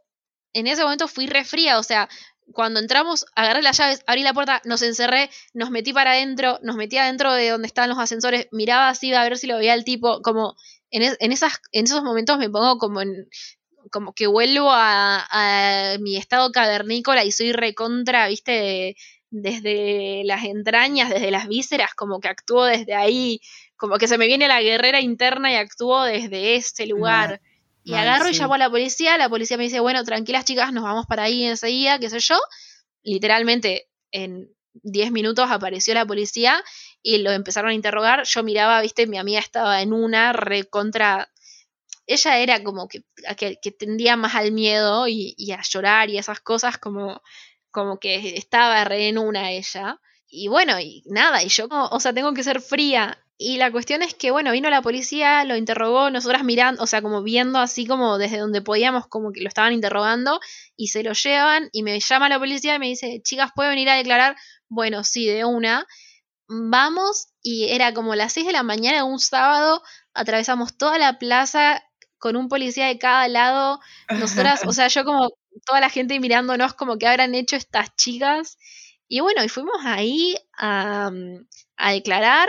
[0.54, 2.08] en ese momento fui refría, o sea,
[2.52, 6.76] cuando entramos, agarré las llaves, abrí la puerta, nos encerré, nos metí para adentro, nos
[6.76, 9.84] metí adentro de donde estaban los ascensores, miraba así a ver si lo veía el
[9.84, 10.56] tipo, como
[10.92, 13.28] en, en, esas, en esos momentos me pongo como en,
[13.94, 18.98] como que vuelvo a, mi estado cavernícola y soy recontra, viste,
[19.30, 23.40] desde las entrañas, desde las vísceras, como que actúo desde ahí,
[23.78, 27.40] como que se me viene la guerrera interna y actúo desde ese lugar.
[27.84, 30.84] y agarro y llamo a la policía, la policía me dice, bueno, tranquilas chicas, nos
[30.84, 32.40] vamos para ahí enseguida, qué sé yo.
[33.04, 34.50] Literalmente en
[34.82, 36.64] 10 minutos apareció la policía
[37.04, 38.24] y lo empezaron a interrogar.
[38.24, 41.30] Yo miraba, viste, mi amiga estaba en una recontra
[42.06, 43.04] ella era como que,
[43.38, 47.22] que, tendía más al miedo y, a llorar y esas cosas, como,
[47.72, 50.00] como que estaba re en una ella.
[50.28, 53.20] Y bueno, y nada, y yo, o sea, tengo que ser fría.
[53.38, 57.02] Y la cuestión es que, bueno, vino la policía, lo interrogó, nosotras mirando, o sea,
[57.02, 60.40] como viendo así como desde donde podíamos, como que lo estaban interrogando,
[60.76, 63.90] y se lo llevan, y me llama la policía y me dice, chicas, ¿puedo venir
[63.90, 64.36] a declarar?
[64.70, 65.86] Bueno, sí, de una.
[66.48, 69.82] Vamos, y era como las 6 de la mañana de un sábado,
[70.14, 71.84] atravesamos toda la plaza,
[72.24, 73.82] con un policía de cada lado.
[74.08, 75.34] Nosotras, o sea, yo como
[75.66, 78.58] toda la gente mirándonos como que habrán hecho estas chicas.
[79.10, 81.12] Y bueno, y fuimos ahí a,
[81.76, 82.48] a declarar.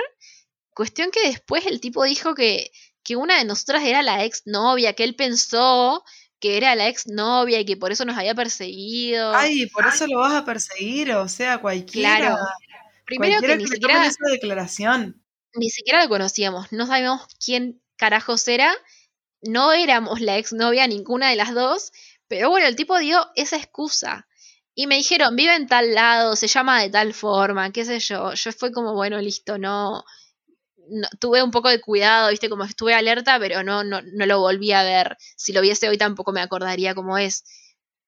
[0.74, 2.70] Cuestión que después el tipo dijo que,
[3.02, 6.04] que una de nosotras era la ex novia, que él pensó
[6.38, 9.34] que era la ex novia y que por eso nos había perseguido.
[9.34, 12.18] Ay, por eso lo vas a perseguir, o sea, cualquiera.
[12.18, 12.36] Claro.
[13.06, 15.20] Primero que, ni siquiera esa declaración.
[15.54, 18.72] Ni siquiera lo conocíamos, no sabíamos quién carajos era
[19.44, 21.92] no éramos la exnovia ninguna de las dos,
[22.28, 24.26] pero bueno, el tipo dio esa excusa.
[24.74, 28.34] Y me dijeron, vive en tal lado, se llama de tal forma, qué sé yo.
[28.34, 30.04] Yo fue como, bueno, listo, no,
[31.20, 34.72] tuve un poco de cuidado, viste, como estuve alerta, pero no, no, no lo volví
[34.72, 35.16] a ver.
[35.36, 37.44] Si lo viese hoy tampoco me acordaría cómo es.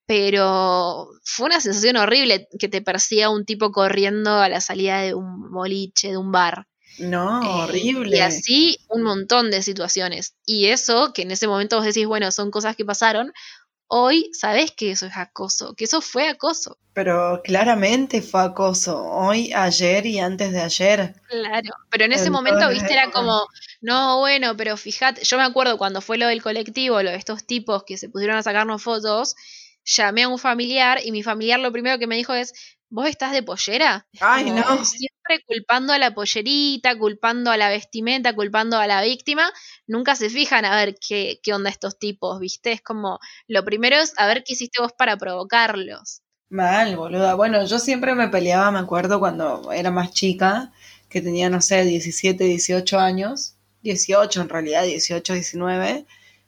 [0.06, 5.14] Pero fue una sensación horrible que te persiga un tipo corriendo a la salida de
[5.14, 6.68] un boliche, de un bar.
[6.98, 8.16] No, eh, horrible.
[8.16, 10.34] Y así un montón de situaciones.
[10.44, 13.32] Y eso, que en ese momento vos decís, bueno, son cosas que pasaron,
[13.88, 16.78] hoy sabés que eso es acoso, que eso fue acoso.
[16.92, 21.14] Pero claramente fue acoso, hoy, ayer y antes de ayer.
[21.28, 23.46] Claro, pero en ese momento, viste, era como,
[23.80, 27.44] no, bueno, pero fíjate, yo me acuerdo cuando fue lo del colectivo, lo de estos
[27.44, 29.36] tipos que se pusieron a sacarnos fotos,
[29.84, 33.32] llamé a un familiar y mi familiar lo primero que me dijo es, ¿vos estás
[33.32, 34.06] de pollera?
[34.20, 34.84] Ay, no.
[34.84, 39.50] Siempre culpando a la pollerita, culpando a la vestimenta, culpando a la víctima,
[39.86, 42.72] nunca se fijan a ver qué, qué onda estos tipos, ¿viste?
[42.72, 43.18] Es como,
[43.48, 46.22] lo primero es a ver qué hiciste vos para provocarlos.
[46.48, 47.34] Mal, boluda.
[47.34, 50.72] Bueno, yo siempre me peleaba, me acuerdo cuando era más chica,
[51.08, 56.06] que tenía, no sé, 17, 18 años, 18 en realidad, 18, 19,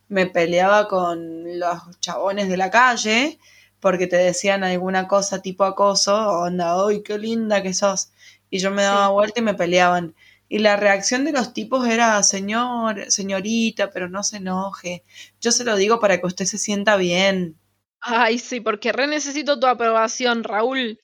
[0.08, 3.38] me peleaba con los chabones de la calle
[3.80, 8.12] porque te decían alguna cosa tipo acoso, onda, ¡ay, qué linda que sos!
[8.50, 10.14] Y yo me daba vuelta y me peleaban.
[10.48, 15.04] Y la reacción de los tipos era, señor, señorita, pero no se enoje.
[15.40, 17.58] Yo se lo digo para que usted se sienta bien.
[18.00, 21.00] Ay, sí, porque re necesito tu aprobación, Raúl.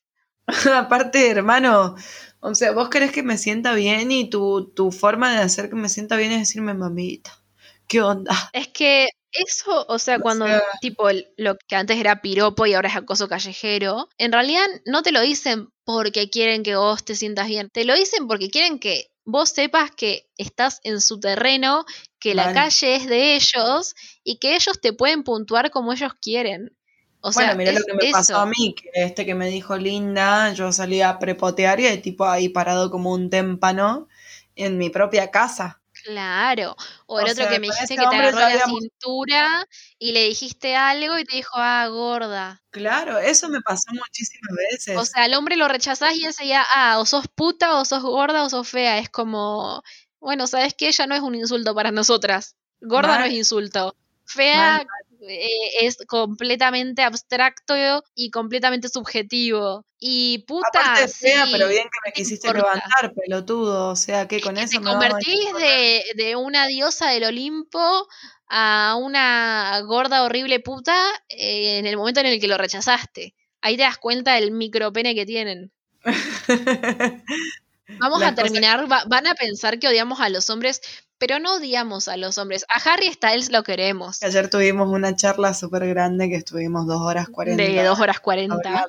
[0.75, 1.95] Aparte, hermano,
[2.41, 5.77] o sea, vos querés que me sienta bien y tu, tu forma de hacer que
[5.77, 7.43] me sienta bien es decirme mamita.
[7.87, 8.35] ¿Qué onda?
[8.53, 10.47] Es que eso, o sea, cuando
[10.81, 15.13] tipo lo que antes era piropo y ahora es acoso callejero, en realidad no te
[15.13, 19.11] lo dicen porque quieren que vos te sientas bien, te lo dicen porque quieren que
[19.25, 21.85] vos sepas que estás en su terreno,
[22.19, 26.77] que la calle es de ellos y que ellos te pueden puntuar como ellos quieren.
[27.21, 29.77] O bueno, sea, mira lo que me pasó a mí, que este que me dijo
[29.77, 34.09] linda, yo salí a prepotear y el tipo ahí parado como un témpano
[34.57, 35.81] en mi propia casa.
[36.05, 36.77] Claro.
[37.07, 39.67] O el otro que me dijiste que te agarró la cintura
[39.99, 42.63] y le dijiste algo y te dijo, ah, gorda.
[42.71, 44.99] Claro, eso me pasó muchísimas veces.
[44.99, 48.45] O sea, al hombre lo rechazás y ya, ah, o sos puta, o sos gorda,
[48.45, 48.99] o sos fea.
[48.99, 49.83] Es como,
[50.21, 50.93] bueno, ¿sabes qué?
[50.93, 52.55] Ya no es un insulto para nosotras.
[52.83, 53.97] Gorda no es insulto.
[54.27, 54.85] Fea,
[55.29, 55.49] eh,
[55.83, 57.75] es completamente abstracto
[58.15, 59.85] y completamente subjetivo.
[59.99, 60.97] Y puta.
[61.51, 63.91] pero bien que me quisiste levantar, pelotudo.
[63.91, 64.79] O sea, que con eso.
[64.79, 65.53] Te convertís
[66.17, 68.07] de, una diosa del Olimpo
[68.49, 70.97] a una gorda horrible puta
[71.29, 73.35] eh, en el momento en el que lo rechazaste.
[73.61, 75.73] Ahí te das cuenta del micropene que tienen.
[77.99, 80.81] Vamos a terminar, van a pensar que odiamos a los hombres,
[81.19, 82.65] pero no odiamos a los hombres.
[82.69, 84.23] A Harry Styles lo queremos.
[84.23, 87.63] Ayer tuvimos una charla súper grande que estuvimos dos horas cuarenta.
[87.63, 88.87] De dos horas cuarenta.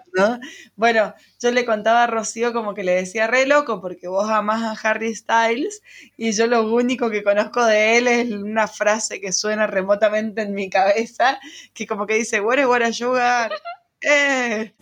[0.75, 4.63] Bueno, yo le contaba a Rocío como que le decía re loco porque vos amás
[4.63, 5.81] a Harry Styles
[6.17, 10.53] y yo lo único que conozco de él es una frase que suena remotamente en
[10.53, 11.39] mi cabeza
[11.73, 13.51] que como que dice, what what sugar.
[14.07, 14.73] Eh.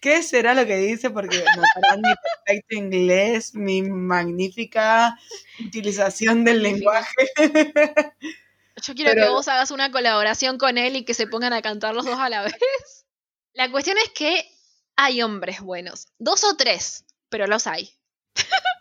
[0.00, 1.10] ¿Qué será lo que dice?
[1.10, 2.14] Porque notarán mi
[2.44, 5.18] perfecto inglés, mi magnífica
[5.64, 7.30] utilización del lenguaje.
[8.82, 11.94] Yo quiero que vos hagas una colaboración con él y que se pongan a cantar
[11.94, 12.54] los dos a la vez.
[13.54, 14.44] La cuestión es que
[14.96, 16.08] hay hombres buenos.
[16.18, 17.90] Dos o tres, pero los hay.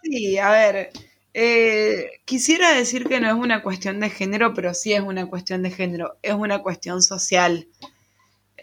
[0.04, 0.92] Sí, a ver.
[1.34, 5.64] Eh, quisiera decir que no es una cuestión de género, pero sí es una cuestión
[5.64, 6.20] de género.
[6.22, 7.68] Es una cuestión social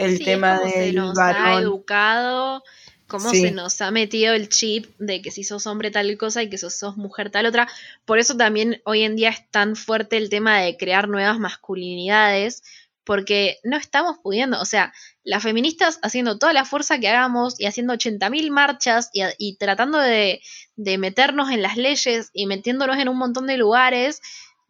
[0.01, 2.63] el tema del se nos ha educado,
[3.07, 6.51] cómo se nos ha metido el chip de que si sos hombre tal cosa y
[6.51, 7.69] que si sos mujer tal otra.
[8.05, 12.63] Por eso también hoy en día es tan fuerte el tema de crear nuevas masculinidades,
[13.05, 14.93] porque no estamos pudiendo, o sea,
[15.25, 19.99] las feministas haciendo toda la fuerza que hagamos y haciendo 80.000 marchas y, y tratando
[19.99, 20.41] de,
[20.77, 24.21] de meternos en las leyes y metiéndonos en un montón de lugares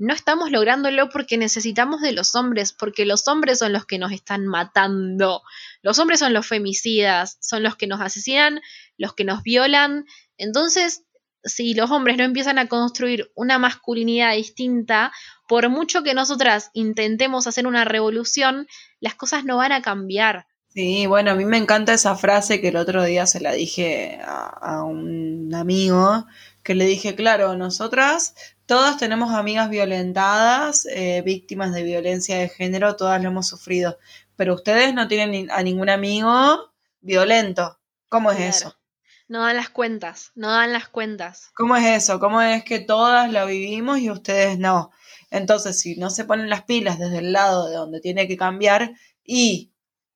[0.01, 4.13] no estamos lográndolo porque necesitamos de los hombres, porque los hombres son los que nos
[4.13, 5.43] están matando.
[5.83, 8.63] Los hombres son los femicidas, son los que nos asesinan,
[8.97, 10.07] los que nos violan.
[10.39, 11.05] Entonces,
[11.45, 15.13] si los hombres no empiezan a construir una masculinidad distinta,
[15.47, 18.67] por mucho que nosotras intentemos hacer una revolución,
[19.01, 20.47] las cosas no van a cambiar.
[20.73, 24.21] Sí, bueno, a mí me encanta esa frase que el otro día se la dije
[24.25, 26.27] a, un amigo,
[26.63, 28.35] que le dije, claro, nosotras
[28.71, 33.99] Todas tenemos amigas violentadas, eh, víctimas de violencia de género, todas lo hemos sufrido.
[34.37, 37.81] Pero ustedes no tienen a ningún amigo violento.
[38.09, 38.79] ¿Cómo es eso?
[39.27, 41.51] No dan las cuentas, no dan las cuentas.
[41.57, 42.21] ¿Cómo es eso?
[42.21, 44.93] ¿Cómo es que todas lo vivimos y ustedes no?
[45.33, 48.93] Entonces, si no se ponen las pilas desde el lado de donde tiene que cambiar
[49.25, 49.73] y,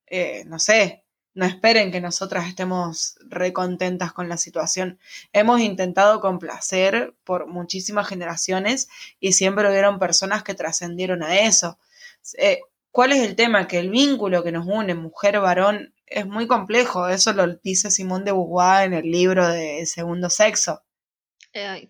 [0.07, 1.04] eh, no sé,
[1.35, 4.99] no esperen que nosotras estemos recontentas con la situación.
[5.33, 11.79] Hemos intentado complacer por muchísimas generaciones y siempre hubieron personas que trascendieron a eso.
[12.39, 12.61] Eh,
[12.93, 13.67] ¿Cuál es el tema?
[13.67, 17.09] Que el vínculo que nos une mujer-varón es muy complejo.
[17.09, 20.85] Eso lo dice Simón de Beauvoir en el libro de Segundo Sexo.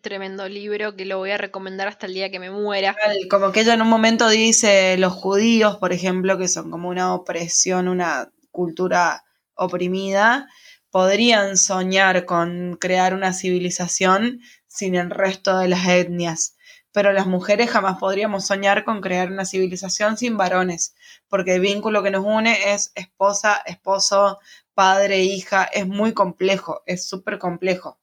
[0.00, 2.96] tremendo libro que lo voy a recomendar hasta el día que me muera.
[3.28, 7.14] Como que ella en un momento dice los judíos, por ejemplo, que son como una
[7.14, 9.24] opresión, una cultura
[9.56, 10.48] oprimida,
[10.90, 16.56] podrían soñar con crear una civilización sin el resto de las etnias.
[16.92, 20.94] Pero las mujeres jamás podríamos soñar con crear una civilización sin varones,
[21.28, 24.38] porque el vínculo que nos une es esposa, esposo,
[24.74, 27.98] padre, hija, es muy complejo, es súper complejo.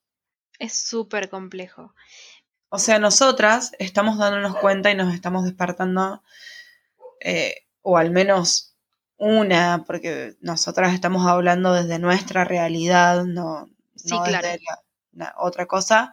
[0.60, 1.96] Es súper complejo.
[2.68, 6.24] O sea, nosotras estamos dándonos cuenta y nos estamos despertando,
[7.20, 8.71] eh, o al menos
[9.22, 14.60] una, porque nosotras estamos hablando desde nuestra realidad, no, desde
[15.14, 16.12] la, otra cosa,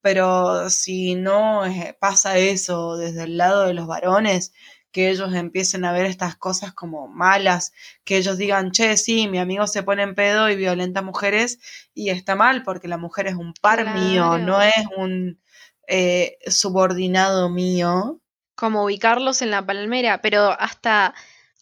[0.00, 1.62] pero si no
[1.98, 4.52] pasa eso desde el lado de los varones,
[4.92, 7.72] que ellos empiecen a ver estas cosas como malas,
[8.04, 11.58] que ellos digan, che, sí, mi amigo se pone en pedo y violenta mujeres
[11.92, 15.40] y está mal porque la mujer es un par mío, no es un
[15.88, 18.20] eh, subordinado mío.
[18.54, 21.14] Como ubicarlos en la palmera, pero hasta,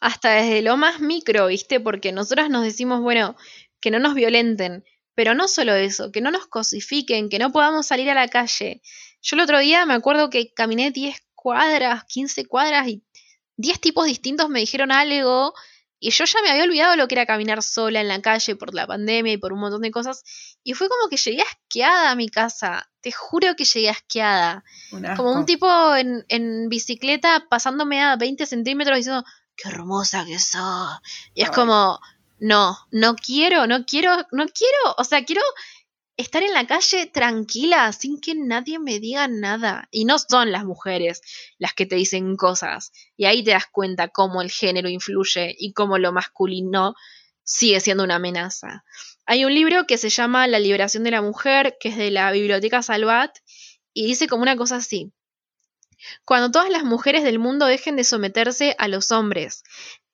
[0.03, 1.79] hasta desde lo más micro, ¿viste?
[1.79, 3.37] Porque nosotras nos decimos, bueno,
[3.81, 4.85] que no nos violenten,
[5.15, 8.83] pero no solo eso, que no nos cosifiquen, que no podamos salir a la calle.
[9.23, 13.05] Yo el otro día me acuerdo que caminé 10 cuadras, 15 cuadras y
[13.59, 15.55] 10 tipos distintos me dijeron algo
[16.01, 18.75] y yo ya me había olvidado lo que era caminar sola en la calle por
[18.75, 20.25] la pandemia y por un montón de cosas.
[20.65, 22.91] Y fue como que llegué asqueada a mi casa.
[23.01, 24.65] Te juro que llegué asqueada.
[25.17, 29.25] como un tipo en, en, bicicleta pasándome a 20 centímetros diciendo,
[29.63, 30.99] qué hermosa que sos.
[31.35, 32.01] Y es como,
[32.39, 34.95] no, no quiero, no quiero, no quiero.
[34.99, 35.43] O sea, quiero
[36.17, 39.89] estar en la calle tranquila, sin que nadie me diga nada.
[39.91, 41.21] Y no son las mujeres
[41.59, 42.93] las que te dicen cosas.
[43.17, 46.95] Y ahí te das cuenta cómo el género influye y cómo lo masculino
[47.45, 48.85] sigue siendo una amenaza.
[49.25, 52.31] Hay un libro que se llama La liberación de la mujer, que es de la
[52.33, 53.37] Biblioteca Salvat,
[53.95, 55.13] y dice como una cosa así.
[56.25, 59.63] Cuando todas las mujeres del mundo dejen de someterse a los hombres,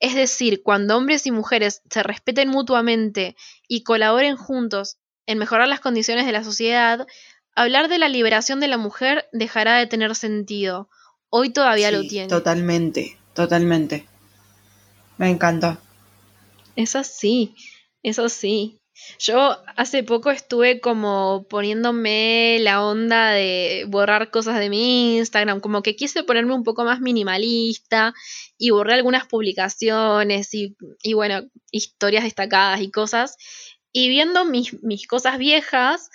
[0.01, 3.36] es decir, cuando hombres y mujeres se respeten mutuamente
[3.66, 7.07] y colaboren juntos en mejorar las condiciones de la sociedad,
[7.55, 10.89] hablar de la liberación de la mujer dejará de tener sentido.
[11.28, 12.28] Hoy todavía lo tiene.
[12.28, 14.07] Totalmente, totalmente.
[15.18, 15.78] Me encanta.
[16.76, 17.57] Eso sí,
[18.03, 18.77] eso sí.
[19.18, 25.82] Yo hace poco estuve como poniéndome la onda de borrar cosas de mi Instagram, como
[25.82, 28.14] que quise ponerme un poco más minimalista
[28.57, 33.36] y borré algunas publicaciones y, y bueno, historias destacadas y cosas.
[33.92, 34.76] Y viendo mis,
[35.09, 36.11] cosas viejas,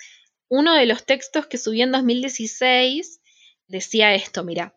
[0.48, 3.20] uno de los textos que subí en 2016
[3.66, 4.74] decía esto, mira,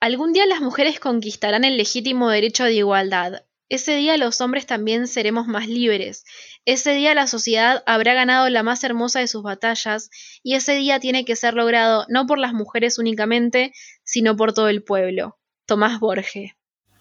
[0.00, 3.44] algún día las mujeres conquistarán el legítimo derecho de igualdad.
[3.70, 6.24] Ese día los hombres también seremos más libres.
[6.64, 10.10] Ese día la sociedad habrá ganado la más hermosa de sus batallas
[10.42, 14.68] y ese día tiene que ser logrado no por las mujeres únicamente, sino por todo
[14.68, 15.38] el pueblo.
[15.66, 16.52] Tomás Borges.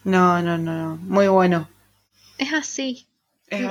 [0.03, 0.95] No, no, no, no.
[0.97, 1.67] Muy bueno.
[2.38, 3.07] Es así.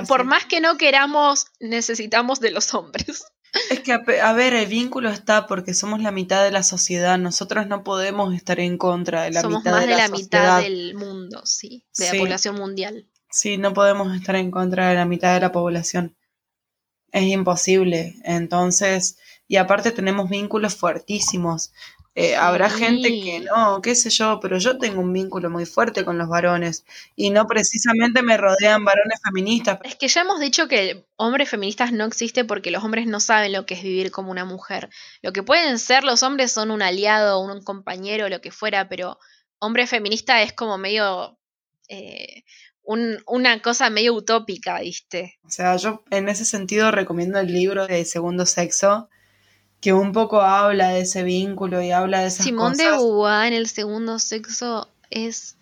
[0.07, 3.23] Por más que no queramos, necesitamos de los hombres.
[3.69, 7.17] Es que, a, ver, el vínculo está porque somos la mitad de la sociedad.
[7.17, 10.09] Nosotros no podemos estar en contra de la mitad de, la Somos más de la
[10.09, 13.07] mitad del mundo, sí, de la población mundial.
[13.31, 16.15] Sí, no podemos estar en contra de la mitad de la población.
[17.11, 18.15] Es imposible.
[18.23, 21.71] Entonces, y aparte tenemos vínculos fuertísimos.
[22.21, 26.03] Eh, habrá gente que no, qué sé yo, pero yo tengo un vínculo muy fuerte
[26.03, 26.83] con los varones
[27.15, 29.79] y no precisamente me rodean varones feministas.
[29.85, 33.53] Es que ya hemos dicho que hombres feministas no existe porque los hombres no saben
[33.53, 34.89] lo que es vivir como una mujer.
[35.21, 39.17] Lo que pueden ser los hombres son un aliado, un compañero, lo que fuera, pero
[39.59, 41.39] hombre feminista es como medio...
[41.87, 42.43] Eh,
[43.27, 45.37] una cosa medio utópica, ¿viste?
[45.43, 49.09] O sea, yo en ese sentido recomiendo el libro de Segundo Sexo,
[49.81, 53.53] que un poco habla de ese vínculo y habla de esas Simón de Beauvoir en
[53.53, 55.55] el segundo sexo es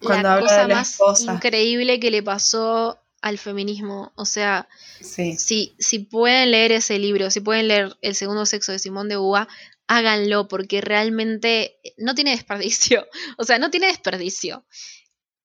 [0.00, 4.12] la cosa más increíble que le pasó al feminismo.
[4.16, 4.68] O sea,
[5.00, 9.14] si, si pueden leer ese libro, si pueden leer El segundo sexo de Simón de
[9.14, 9.46] Beauvoir,
[9.86, 13.06] háganlo porque realmente no tiene desperdicio.
[13.38, 14.64] O sea, no tiene desperdicio.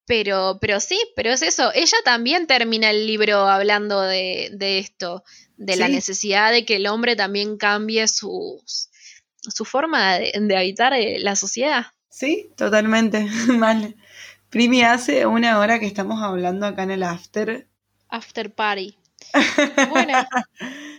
[0.05, 1.72] Pero, pero sí, pero es eso.
[1.74, 5.24] Ella también termina el libro hablando de, de esto,
[5.58, 8.62] de la necesidad de que el hombre también cambie su
[9.66, 11.88] forma de, habitar eh, la sociedad.
[12.10, 13.26] Sí, totalmente.
[13.47, 13.95] Mal.
[14.49, 17.68] Primi, hace una hora que estamos hablando acá en el after.
[18.10, 18.97] After party.
[19.89, 20.14] Bueno,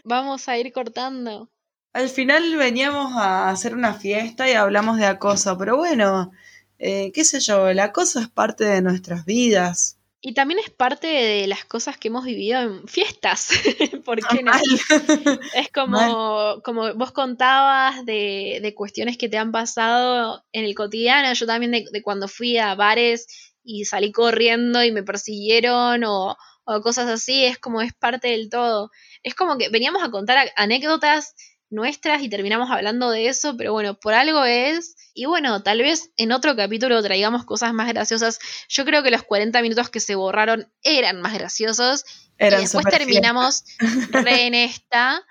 [0.04, 1.48] vamos a ir cortando.
[1.92, 6.30] Al final veníamos a hacer una fiesta y hablamos de acoso, pero bueno,
[6.78, 9.97] eh, qué sé yo, el acoso es parte de nuestras vidas.
[10.20, 13.50] Y también es parte de las cosas que hemos vivido en fiestas.
[14.04, 14.52] porque no?
[15.54, 21.32] es como, como vos contabas de, de, cuestiones que te han pasado en el cotidiano.
[21.32, 26.80] Yo también de, cuando fui a bares y salí corriendo y me persiguieron o, o,
[26.80, 27.44] cosas así.
[27.44, 28.90] Es como es parte del todo.
[29.22, 31.34] Es como que veníamos a contar anécdotas
[31.70, 34.96] nuestras y terminamos hablando de eso, pero bueno, por algo es.
[35.14, 38.38] Y bueno, tal vez en otro capítulo traigamos cosas más graciosas.
[38.68, 42.04] Yo creo que los 40 minutos que se borraron eran más graciosos.
[42.38, 43.64] y después terminamos
[44.10, 45.22] re en esta.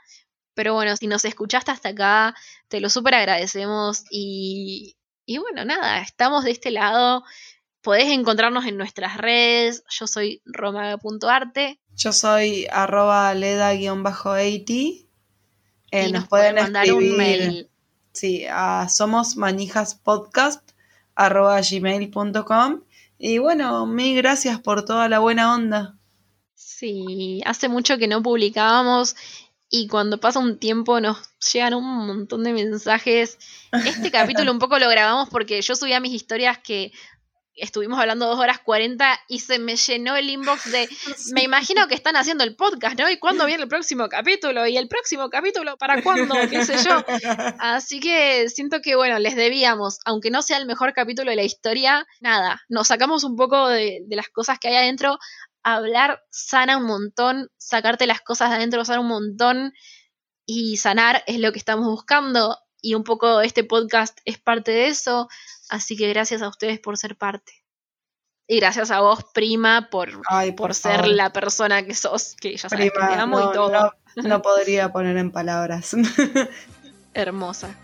[0.53, 2.35] Pero bueno, si nos escuchaste hasta acá,
[2.67, 4.03] te lo súper agradecemos.
[4.09, 7.23] Y, y bueno, nada, estamos de este lado.
[7.81, 9.83] Podés encontrarnos en nuestras redes.
[9.89, 11.79] Yo soy roma.arte.
[11.95, 15.06] Yo soy arroba leda-80
[15.91, 17.69] eh, nos, pueden mandar un mail.
[18.11, 20.71] Sí, a somos manijas podcast
[21.15, 22.81] arroba gmail.com.
[23.19, 25.95] Y bueno, mil gracias por toda la buena onda.
[26.55, 29.15] Sí, hace mucho que no publicábamos
[29.69, 31.17] y cuando pasa un tiempo nos
[31.51, 33.37] llegan un montón de mensajes.
[33.71, 36.91] Este capítulo un poco lo grabamos porque yo subía mis historias que
[37.57, 40.87] estuvimos hablando dos horas cuarenta y se me llenó el inbox de,
[41.33, 43.09] me imagino que están haciendo el podcast, ¿no?
[43.09, 44.67] ¿Y cuándo viene el próximo capítulo?
[44.67, 46.35] ¿Y el próximo capítulo para cuándo?
[46.49, 47.03] ¿Qué sé yo?
[47.59, 51.43] Así que siento que, bueno, les debíamos, aunque no sea el mejor capítulo de la
[51.43, 55.17] historia, nada, nos sacamos un poco de, de las cosas que hay adentro.
[55.63, 59.73] Hablar sana un montón, sacarte las cosas de adentro sana un montón
[60.45, 64.87] y sanar es lo que estamos buscando y un poco este podcast es parte de
[64.87, 65.27] eso.
[65.69, 67.51] Así que gracias a ustedes por ser parte.
[68.47, 70.21] Y gracias a vos, prima, por,
[70.55, 73.93] por, ser la persona que sos, que ya sabes que te amo y todo.
[74.15, 75.97] no podría poner en palabras.
[77.13, 77.75] Hermosa.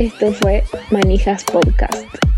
[0.00, 2.29] Esto fue Manijas Podcast.